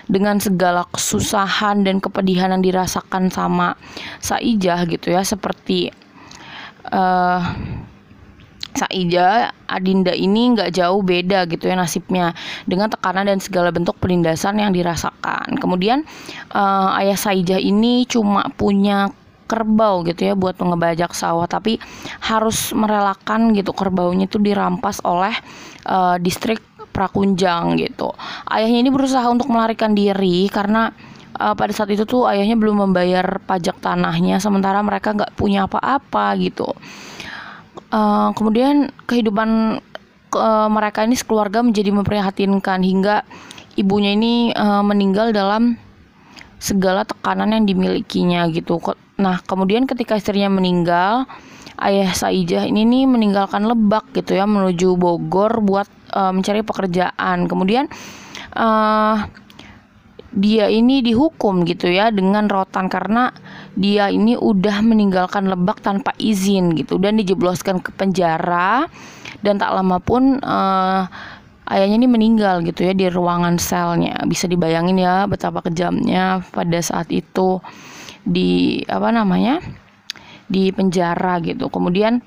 dengan 0.08 0.40
segala 0.40 0.88
kesusahan 0.90 1.84
dan 1.84 2.00
kepedihan 2.00 2.56
yang 2.56 2.64
dirasakan 2.64 3.28
sama 3.32 3.76
Saijah 4.24 4.88
gitu 4.88 5.12
ya 5.12 5.22
seperti 5.24 5.92
uh, 6.92 7.44
Saija 8.78 9.50
Adinda 9.66 10.14
ini 10.14 10.54
nggak 10.54 10.70
jauh 10.78 11.02
beda 11.02 11.50
gitu 11.50 11.66
ya 11.66 11.74
nasibnya 11.74 12.38
dengan 12.70 12.94
tekanan 12.94 13.26
dan 13.26 13.42
segala 13.42 13.74
bentuk 13.74 13.98
penindasan 13.98 14.62
yang 14.62 14.70
dirasakan. 14.70 15.58
Kemudian 15.58 16.06
uh, 16.54 16.94
ayah 17.02 17.18
Saija 17.18 17.58
ini 17.58 18.06
cuma 18.06 18.46
punya 18.54 19.10
kerbau 19.48 20.04
gitu 20.04 20.28
ya 20.28 20.36
buat 20.36 20.60
mengebajak 20.60 21.16
sawah 21.16 21.48
tapi 21.48 21.80
harus 22.20 22.76
merelakan 22.76 23.56
gitu 23.56 23.72
kerbaunya 23.72 24.28
itu 24.28 24.38
dirampas 24.38 25.00
oleh 25.08 25.34
uh, 25.88 26.20
distrik 26.20 26.60
Prakunjang 26.98 27.78
gitu. 27.78 28.10
Ayahnya 28.50 28.82
ini 28.82 28.90
berusaha 28.90 29.30
untuk 29.30 29.54
melarikan 29.54 29.94
diri 29.94 30.50
karena 30.50 30.90
uh, 31.38 31.54
pada 31.54 31.70
saat 31.70 31.94
itu 31.94 32.10
tuh 32.10 32.26
ayahnya 32.26 32.58
belum 32.58 32.90
membayar 32.90 33.38
pajak 33.46 33.78
tanahnya 33.78 34.42
sementara 34.42 34.82
mereka 34.82 35.14
nggak 35.14 35.38
punya 35.38 35.70
apa-apa 35.70 36.34
gitu. 36.42 36.74
Uh, 37.94 38.34
kemudian 38.34 38.90
kehidupan 39.06 39.80
uh, 40.34 40.68
mereka 40.68 41.06
ini 41.06 41.14
sekeluarga 41.14 41.62
menjadi 41.62 41.94
memprihatinkan 41.94 42.82
hingga 42.82 43.22
ibunya 43.78 44.18
ini 44.18 44.52
uh, 44.58 44.82
meninggal 44.82 45.30
dalam 45.30 45.78
segala 46.58 47.06
tekanan 47.06 47.54
yang 47.54 47.70
dimilikinya 47.70 48.50
gitu. 48.50 48.82
Nah, 49.22 49.42
kemudian 49.46 49.86
ketika 49.86 50.18
istrinya 50.18 50.50
meninggal, 50.50 51.30
ayah 51.78 52.10
Saijah 52.14 52.66
ini 52.66 52.86
nih 52.86 53.06
meninggalkan 53.06 53.66
Lebak 53.66 54.10
gitu 54.18 54.34
ya 54.34 54.50
menuju 54.50 54.98
Bogor 54.98 55.62
buat 55.62 55.86
uh, 56.14 56.32
mencari 56.32 56.62
pekerjaan. 56.64 57.48
Kemudian 57.48 57.90
uh, 58.56 59.28
dia 60.38 60.70
ini 60.70 61.02
dihukum 61.02 61.66
gitu 61.66 61.90
ya 61.90 62.14
dengan 62.14 62.46
rotan 62.46 62.92
karena 62.92 63.34
dia 63.74 64.12
ini 64.14 64.38
udah 64.38 64.86
meninggalkan 64.86 65.50
Lebak 65.50 65.82
tanpa 65.82 66.14
izin 66.22 66.78
gitu 66.78 67.02
dan 67.02 67.18
dijebloskan 67.18 67.82
ke 67.82 67.90
penjara 67.96 68.86
dan 69.42 69.58
tak 69.58 69.74
lama 69.74 69.98
pun 69.98 70.38
uh, 70.44 71.10
ayahnya 71.74 72.06
ini 72.06 72.08
meninggal 72.10 72.62
gitu 72.64 72.86
ya 72.86 72.94
di 72.94 73.10
ruangan 73.10 73.58
selnya 73.58 74.20
bisa 74.30 74.46
dibayangin 74.46 75.02
ya 75.02 75.26
betapa 75.26 75.66
kejamnya 75.66 76.46
pada 76.54 76.80
saat 76.86 77.10
itu 77.10 77.58
di 78.28 78.84
apa 78.86 79.10
namanya 79.10 79.64
di 80.48 80.72
penjara 80.72 81.40
gitu. 81.44 81.68
Kemudian 81.68 82.20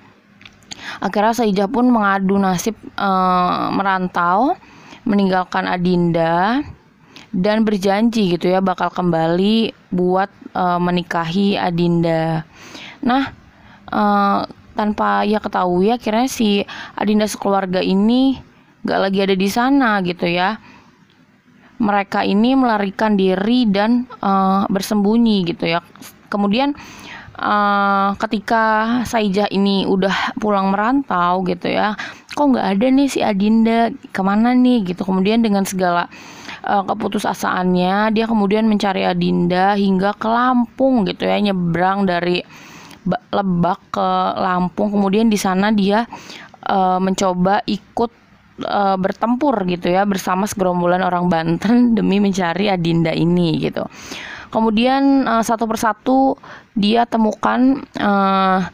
akhirnya 1.02 1.36
Saijah 1.36 1.68
pun 1.68 1.88
mengadu 1.92 2.40
nasib 2.40 2.76
e, 2.96 3.10
merantau, 3.74 4.56
meninggalkan 5.04 5.68
Adinda 5.68 6.64
dan 7.30 7.62
berjanji 7.62 8.34
gitu 8.34 8.50
ya 8.50 8.58
bakal 8.58 8.90
kembali 8.90 9.72
buat 9.92 10.30
e, 10.52 10.64
menikahi 10.80 11.60
Adinda. 11.60 12.44
Nah, 13.04 13.32
e, 13.88 14.02
tanpa 14.74 15.28
ia 15.28 15.36
ketahui 15.42 15.92
akhirnya 15.92 16.24
si 16.30 16.64
Adinda 16.96 17.28
sekeluarga 17.28 17.84
ini 17.84 18.40
gak 18.80 19.00
lagi 19.00 19.18
ada 19.20 19.36
di 19.36 19.48
sana 19.50 20.00
gitu 20.00 20.24
ya. 20.24 20.56
Mereka 21.80 22.28
ini 22.28 22.52
melarikan 22.52 23.16
diri 23.16 23.64
dan 23.64 24.04
uh, 24.20 24.68
bersembunyi 24.68 25.48
gitu 25.48 25.64
ya. 25.64 25.80
Kemudian 26.28 26.76
uh, 27.40 28.14
ketika 28.20 28.64
Saijah 29.09 29.48
ini 29.48 29.88
udah 29.88 30.37
pulang 30.37 30.70
merantau 30.70 31.40
gitu 31.48 31.72
ya 31.72 31.96
kok 32.31 32.46
nggak 32.57 32.66
ada 32.79 32.87
nih 32.88 33.09
si 33.11 33.20
Adinda? 33.20 33.90
Ke 34.14 34.22
mana 34.22 34.55
nih? 34.55 34.87
Gitu. 34.87 35.03
Kemudian 35.03 35.42
dengan 35.42 35.66
segala 35.66 36.07
uh, 36.62 36.83
keputusasaannya 36.87 38.14
dia 38.14 38.24
kemudian 38.31 38.70
mencari 38.70 39.03
Adinda 39.03 39.74
hingga 39.74 40.14
ke 40.14 40.29
Lampung 40.31 41.05
gitu 41.09 41.26
ya 41.26 41.37
nyebrang 41.42 42.07
dari 42.07 42.42
Lebak 43.11 43.81
ke 43.90 44.09
Lampung. 44.38 44.94
Kemudian 44.94 45.33
di 45.33 45.38
sana 45.40 45.74
dia 45.74 46.07
uh, 46.68 46.98
mencoba 47.00 47.64
ikut 47.66 48.12
bertempur 49.00 49.57
gitu 49.64 49.88
ya 49.88 50.05
bersama 50.05 50.44
segerombolan 50.44 51.00
orang 51.00 51.33
Banten 51.33 51.76
demi 51.96 52.20
mencari 52.20 52.68
Adinda 52.68 53.09
ini 53.09 53.57
gitu. 53.57 53.88
Kemudian 54.50 55.30
uh, 55.30 55.42
satu 55.46 55.64
persatu 55.70 56.34
dia 56.74 57.06
temukan 57.06 57.86
uh, 57.98 58.66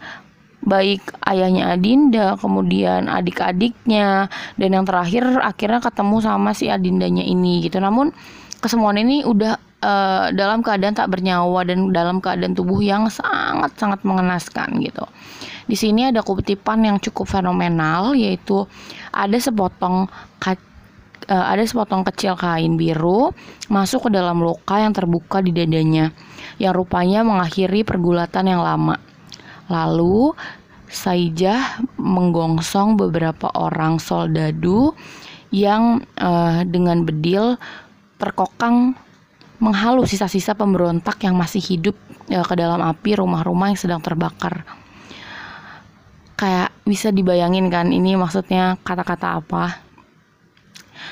baik 0.66 1.04
ayahnya 1.22 1.78
Adinda, 1.78 2.34
kemudian 2.40 3.06
adik-adiknya, 3.06 4.26
dan 4.58 4.68
yang 4.74 4.82
terakhir 4.82 5.22
akhirnya 5.38 5.78
ketemu 5.78 6.16
sama 6.18 6.50
si 6.56 6.66
Adindanya 6.66 7.22
ini 7.22 7.62
gitu. 7.62 7.78
Namun 7.78 8.10
kesemuanya 8.58 9.06
ini 9.06 9.18
udah 9.22 9.54
uh, 9.84 10.26
dalam 10.34 10.66
keadaan 10.66 10.98
tak 10.98 11.14
bernyawa 11.14 11.62
dan 11.62 11.94
dalam 11.94 12.18
keadaan 12.18 12.58
tubuh 12.58 12.82
yang 12.82 13.06
sangat-sangat 13.06 14.02
mengenaskan 14.02 14.82
gitu. 14.82 15.06
Di 15.66 15.74
sini 15.78 16.10
ada 16.10 16.22
kutipan 16.22 16.82
yang 16.82 16.98
cukup 17.02 17.26
fenomenal 17.26 18.14
yaitu 18.14 18.66
ada 19.10 19.34
sepotong 19.38 20.06
uh, 21.30 21.46
ada 21.52 21.62
sepotong 21.62 22.06
kecil 22.12 22.38
kain 22.38 22.78
biru 22.78 23.30
masuk 23.70 24.08
ke 24.08 24.10
dalam 24.14 24.42
luka 24.42 24.78
yang 24.78 24.94
terbuka 24.94 25.42
di 25.42 25.50
dadanya 25.50 26.10
yang 26.56 26.72
rupanya 26.72 27.20
mengakhiri 27.26 27.84
pergulatan 27.84 28.48
yang 28.48 28.62
lama. 28.64 28.96
Lalu 29.68 30.32
Saijah 30.86 31.82
menggongsong 31.98 32.94
beberapa 32.94 33.50
orang 33.58 33.98
soldadu 33.98 34.94
yang 35.50 36.06
uh, 36.22 36.62
dengan 36.62 37.02
bedil 37.02 37.58
terkokang 38.22 38.94
menghalu 39.58 40.06
sisa-sisa 40.06 40.54
pemberontak 40.54 41.18
yang 41.26 41.34
masih 41.34 41.58
hidup 41.58 41.98
uh, 42.30 42.46
ke 42.46 42.54
dalam 42.54 42.78
api 42.80 43.18
rumah-rumah 43.18 43.74
yang 43.74 43.80
sedang 43.80 44.00
terbakar 44.00 44.62
kayak 46.36 46.70
bisa 46.84 47.08
dibayangin 47.08 47.72
kan 47.72 47.88
ini 47.88 48.14
maksudnya 48.14 48.76
kata-kata 48.84 49.40
apa 49.40 49.86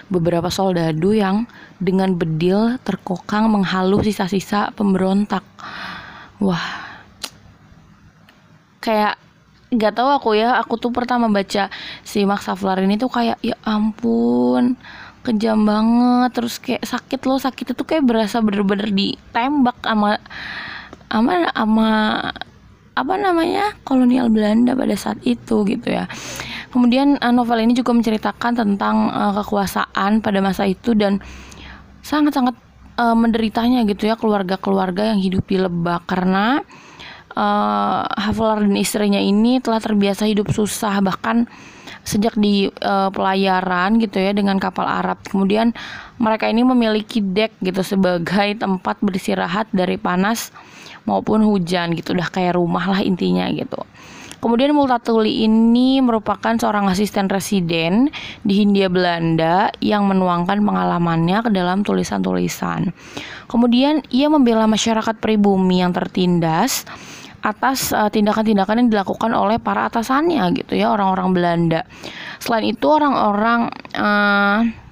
beberapa 0.08 0.48
soldadu 0.48 1.14
yang 1.16 1.48
dengan 1.78 2.14
bedil 2.14 2.80
terkokang 2.82 3.50
menghalu 3.50 4.00
sisa-sisa 4.04 4.72
pemberontak. 4.74 5.44
Wah. 6.40 6.82
Kayak 8.84 9.16
nggak 9.74 9.92
tahu 9.96 10.08
aku 10.14 10.28
ya 10.38 10.54
aku 10.60 10.78
tuh 10.78 10.94
pertama 10.94 11.26
baca 11.26 11.66
si 12.06 12.22
Max 12.22 12.46
Havelaar 12.46 12.84
ini 12.86 12.94
tuh 12.94 13.10
kayak 13.10 13.42
ya 13.42 13.56
ampun 13.64 14.76
kejam 15.24 15.64
banget. 15.64 16.30
Terus 16.36 16.54
kayak 16.60 16.84
sakit 16.84 17.20
loh 17.24 17.40
sakit 17.40 17.72
itu 17.74 17.82
kayak 17.82 18.04
berasa 18.04 18.44
bener-bener 18.44 18.92
ditembak 18.92 19.78
sama 19.82 20.20
sama 21.08 21.32
sama 21.54 21.90
apa 22.94 23.14
namanya 23.18 23.74
kolonial 23.82 24.30
Belanda 24.30 24.78
pada 24.78 24.94
saat 24.94 25.18
itu 25.26 25.66
gitu 25.66 25.90
ya. 25.90 26.06
Kemudian 26.70 27.18
uh, 27.18 27.34
novel 27.34 27.62
ini 27.62 27.74
juga 27.74 27.94
menceritakan 27.94 28.54
tentang 28.54 29.10
uh, 29.10 29.34
kekuasaan 29.42 30.22
pada 30.22 30.38
masa 30.38 30.66
itu 30.66 30.94
dan 30.94 31.18
sangat-sangat 32.02 32.54
uh, 32.98 33.14
menderitanya 33.18 33.82
gitu 33.86 34.06
ya 34.06 34.14
keluarga-keluarga 34.14 35.14
yang 35.14 35.20
hidup 35.22 35.46
di 35.46 35.58
Lebak 35.58 36.06
karena 36.06 36.62
uh, 37.34 38.02
Havelar 38.06 38.62
dan 38.62 38.78
istrinya 38.78 39.18
ini 39.18 39.58
telah 39.58 39.82
terbiasa 39.82 40.26
hidup 40.30 40.54
susah 40.54 41.02
bahkan 41.02 41.50
sejak 42.04 42.36
di 42.36 42.68
uh, 42.84 43.08
pelayaran 43.10 43.96
gitu 43.98 44.20
ya 44.20 44.36
dengan 44.36 44.60
kapal 44.60 44.84
Arab. 44.84 45.18
Kemudian 45.24 45.72
mereka 46.20 46.46
ini 46.46 46.62
memiliki 46.62 47.18
dek 47.24 47.58
gitu 47.64 47.80
sebagai 47.82 48.54
tempat 48.60 49.00
beristirahat 49.02 49.66
dari 49.72 49.96
panas 49.96 50.52
maupun 51.04 51.44
hujan 51.44 51.92
gitu 51.96 52.16
udah 52.16 52.28
kayak 52.32 52.56
rumah 52.56 52.84
lah 52.88 53.00
intinya 53.00 53.48
gitu 53.52 53.80
Kemudian 54.44 54.76
Multatuli 54.76 55.48
ini 55.48 56.04
merupakan 56.04 56.52
seorang 56.52 56.84
asisten 56.92 57.32
residen 57.32 58.12
di 58.44 58.60
Hindia 58.60 58.92
Belanda 58.92 59.72
yang 59.80 60.04
menuangkan 60.04 60.60
pengalamannya 60.60 61.48
ke 61.48 61.48
dalam 61.48 61.80
tulisan-tulisan. 61.80 62.92
Kemudian 63.48 64.04
ia 64.12 64.28
membela 64.28 64.68
masyarakat 64.68 65.16
pribumi 65.16 65.80
yang 65.80 65.96
tertindas 65.96 66.84
atas 67.40 67.96
uh, 67.96 68.12
tindakan-tindakan 68.12 68.84
yang 68.84 68.88
dilakukan 68.92 69.32
oleh 69.32 69.56
para 69.56 69.88
atasannya 69.88 70.44
gitu 70.60 70.76
ya 70.76 70.92
orang-orang 70.92 71.32
Belanda. 71.32 71.80
Selain 72.36 72.68
itu 72.68 72.84
orang-orang 72.84 73.72
uh, 73.96 74.83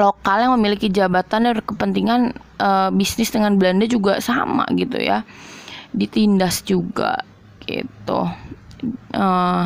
lokal 0.00 0.40
yang 0.40 0.52
memiliki 0.56 0.88
jabatan 0.88 1.46
dan 1.46 1.60
kepentingan 1.60 2.20
uh, 2.58 2.88
bisnis 2.90 3.28
dengan 3.28 3.60
Belanda 3.60 3.84
juga 3.84 4.18
sama 4.24 4.64
gitu 4.72 4.96
ya 4.96 5.22
ditindas 5.92 6.64
juga 6.64 7.20
gitu 7.68 8.24
uh, 9.14 9.64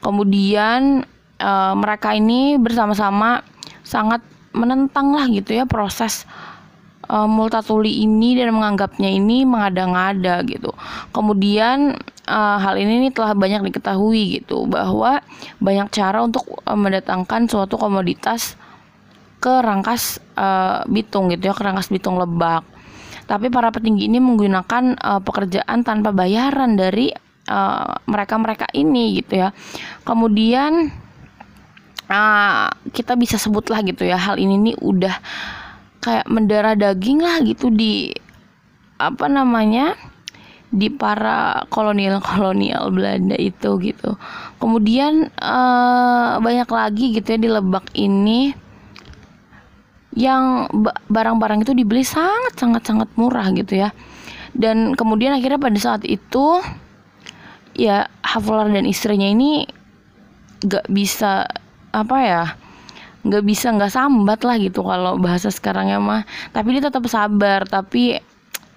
kemudian 0.00 1.04
uh, 1.42 1.74
mereka 1.76 2.14
ini 2.16 2.56
bersama-sama 2.56 3.44
sangat 3.84 4.24
menentang 4.56 5.14
lah 5.14 5.28
gitu 5.28 5.54
ya 5.54 5.64
proses 5.68 6.24
uh, 7.08 7.28
multatuli 7.28 8.04
ini 8.04 8.36
dan 8.36 8.52
menganggapnya 8.52 9.08
ini 9.08 9.48
mengada-ngada 9.48 10.44
gitu. 10.44 10.70
Kemudian 11.10 11.96
uh, 12.28 12.58
hal 12.60 12.76
ini, 12.76 13.06
ini 13.06 13.08
telah 13.10 13.32
banyak 13.32 13.64
diketahui 13.72 14.40
gitu 14.40 14.68
bahwa 14.68 15.24
banyak 15.58 15.88
cara 15.90 16.22
untuk 16.22 16.44
mendatangkan 16.68 17.48
suatu 17.48 17.80
komoditas 17.80 18.57
ke 19.38 19.52
Rangkas 19.62 20.18
uh, 20.34 20.82
Bitung 20.90 21.30
gitu 21.30 21.50
ya, 21.50 21.54
ke 21.54 21.62
Rangkas 21.62 21.90
Bitung 21.90 22.18
Lebak. 22.18 22.66
Tapi 23.28 23.52
para 23.52 23.68
petinggi 23.68 24.08
ini 24.08 24.18
menggunakan 24.18 24.96
uh, 24.98 25.20
pekerjaan 25.20 25.84
tanpa 25.84 26.16
bayaran 26.16 26.80
dari 26.80 27.12
eh, 27.48 27.92
mereka-mereka 28.08 28.72
ini 28.72 29.20
gitu 29.20 29.44
ya. 29.44 29.52
Kemudian 30.00 30.88
uh, 32.08 32.68
kita 32.88 33.20
bisa 33.20 33.36
sebutlah 33.36 33.84
gitu 33.84 34.08
ya, 34.08 34.16
hal 34.16 34.40
ini 34.40 34.72
nih 34.72 34.76
udah 34.80 35.12
kayak 36.00 36.24
mendarah 36.24 36.72
daging 36.72 37.20
lah 37.20 37.44
gitu 37.44 37.68
di 37.68 38.16
apa 38.96 39.28
namanya? 39.28 39.92
di 40.68 40.92
para 40.92 41.64
kolonial-kolonial 41.72 42.92
Belanda 42.92 43.36
itu 43.40 43.80
gitu. 43.80 44.20
Kemudian 44.60 45.32
uh, 45.40 46.36
banyak 46.44 46.68
lagi 46.68 47.16
gitu 47.16 47.36
ya 47.36 47.38
di 47.40 47.48
Lebak 47.48 47.88
ini 47.96 48.52
yang 50.16 50.66
barang-barang 51.12 51.68
itu 51.68 51.72
dibeli 51.76 52.00
sangat 52.00 52.56
sangat 52.56 52.82
sangat 52.88 53.08
murah 53.18 53.48
gitu 53.52 53.76
ya. 53.76 53.92
Dan 54.56 54.96
kemudian 54.96 55.36
akhirnya 55.36 55.60
pada 55.60 55.78
saat 55.78 56.02
itu 56.08 56.64
ya 57.76 58.08
Havlar 58.24 58.72
dan 58.72 58.88
istrinya 58.88 59.28
ini 59.28 59.68
gak 60.64 60.90
bisa 60.90 61.46
apa 61.94 62.16
ya 62.18 62.44
nggak 63.18 63.44
bisa 63.44 63.74
nggak 63.74 63.92
sambat 63.92 64.40
lah 64.46 64.56
gitu 64.56 64.80
kalau 64.86 65.20
bahasa 65.20 65.52
sekarangnya 65.52 65.98
mah. 66.00 66.22
Tapi 66.54 66.78
dia 66.78 66.88
tetap 66.88 67.04
sabar 67.10 67.66
tapi 67.68 68.16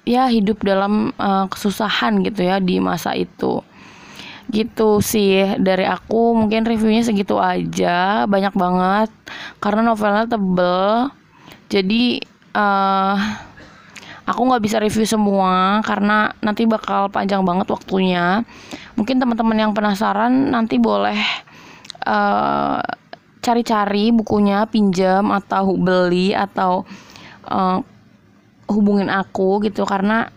ya 0.03 0.27
hidup 0.27 0.65
dalam 0.65 1.13
uh, 1.15 1.45
kesusahan 1.47 2.19
gitu 2.25 2.43
ya 2.43 2.59
di 2.59 2.81
masa 2.81 3.15
itu. 3.15 3.63
Gitu 4.51 4.99
sih 4.99 5.55
dari 5.61 5.87
aku 5.87 6.35
mungkin 6.35 6.67
reviewnya 6.67 7.05
segitu 7.05 7.39
aja 7.39 8.27
banyak 8.27 8.51
banget. 8.51 9.09
Karena 9.63 9.87
novelnya 9.87 10.27
tebel 10.27 11.20
jadi 11.71 12.19
uh, 12.51 13.15
aku 14.27 14.41
nggak 14.43 14.63
bisa 14.63 14.77
review 14.83 15.07
semua 15.07 15.79
karena 15.87 16.35
nanti 16.43 16.67
bakal 16.67 17.07
panjang 17.07 17.47
banget 17.47 17.71
waktunya. 17.71 18.43
Mungkin 18.99 19.23
teman-teman 19.23 19.55
yang 19.55 19.71
penasaran 19.71 20.51
nanti 20.51 20.75
boleh 20.75 21.15
uh, 22.03 22.83
cari-cari 23.39 24.11
bukunya 24.11 24.67
pinjam 24.67 25.31
atau 25.31 25.79
beli 25.79 26.35
atau 26.35 26.83
uh, 27.47 27.79
hubungin 28.67 29.07
aku 29.07 29.63
gitu. 29.63 29.87
Karena 29.87 30.27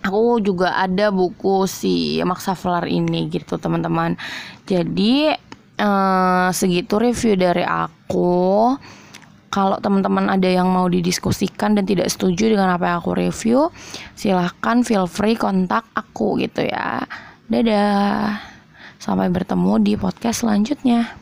aku 0.00 0.40
juga 0.40 0.80
ada 0.80 1.12
buku 1.12 1.68
si 1.68 2.16
Max 2.24 2.48
Havelaar 2.48 2.88
ini 2.88 3.28
gitu 3.28 3.60
teman-teman. 3.60 4.16
Jadi 4.64 5.36
uh, 5.76 6.48
segitu 6.48 6.96
review 6.96 7.36
dari 7.36 7.62
aku 7.62 8.72
kalau 9.52 9.76
teman-teman 9.84 10.32
ada 10.32 10.48
yang 10.48 10.72
mau 10.72 10.88
didiskusikan 10.88 11.76
dan 11.76 11.84
tidak 11.84 12.08
setuju 12.08 12.56
dengan 12.56 12.72
apa 12.72 12.88
yang 12.88 12.98
aku 13.04 13.12
review, 13.12 13.68
silahkan 14.16 14.80
feel 14.80 15.04
free 15.04 15.36
kontak 15.36 15.84
aku 15.92 16.40
gitu 16.40 16.64
ya. 16.64 17.04
Dadah. 17.52 18.40
Sampai 18.96 19.28
bertemu 19.28 19.76
di 19.84 19.92
podcast 20.00 20.40
selanjutnya. 20.40 21.21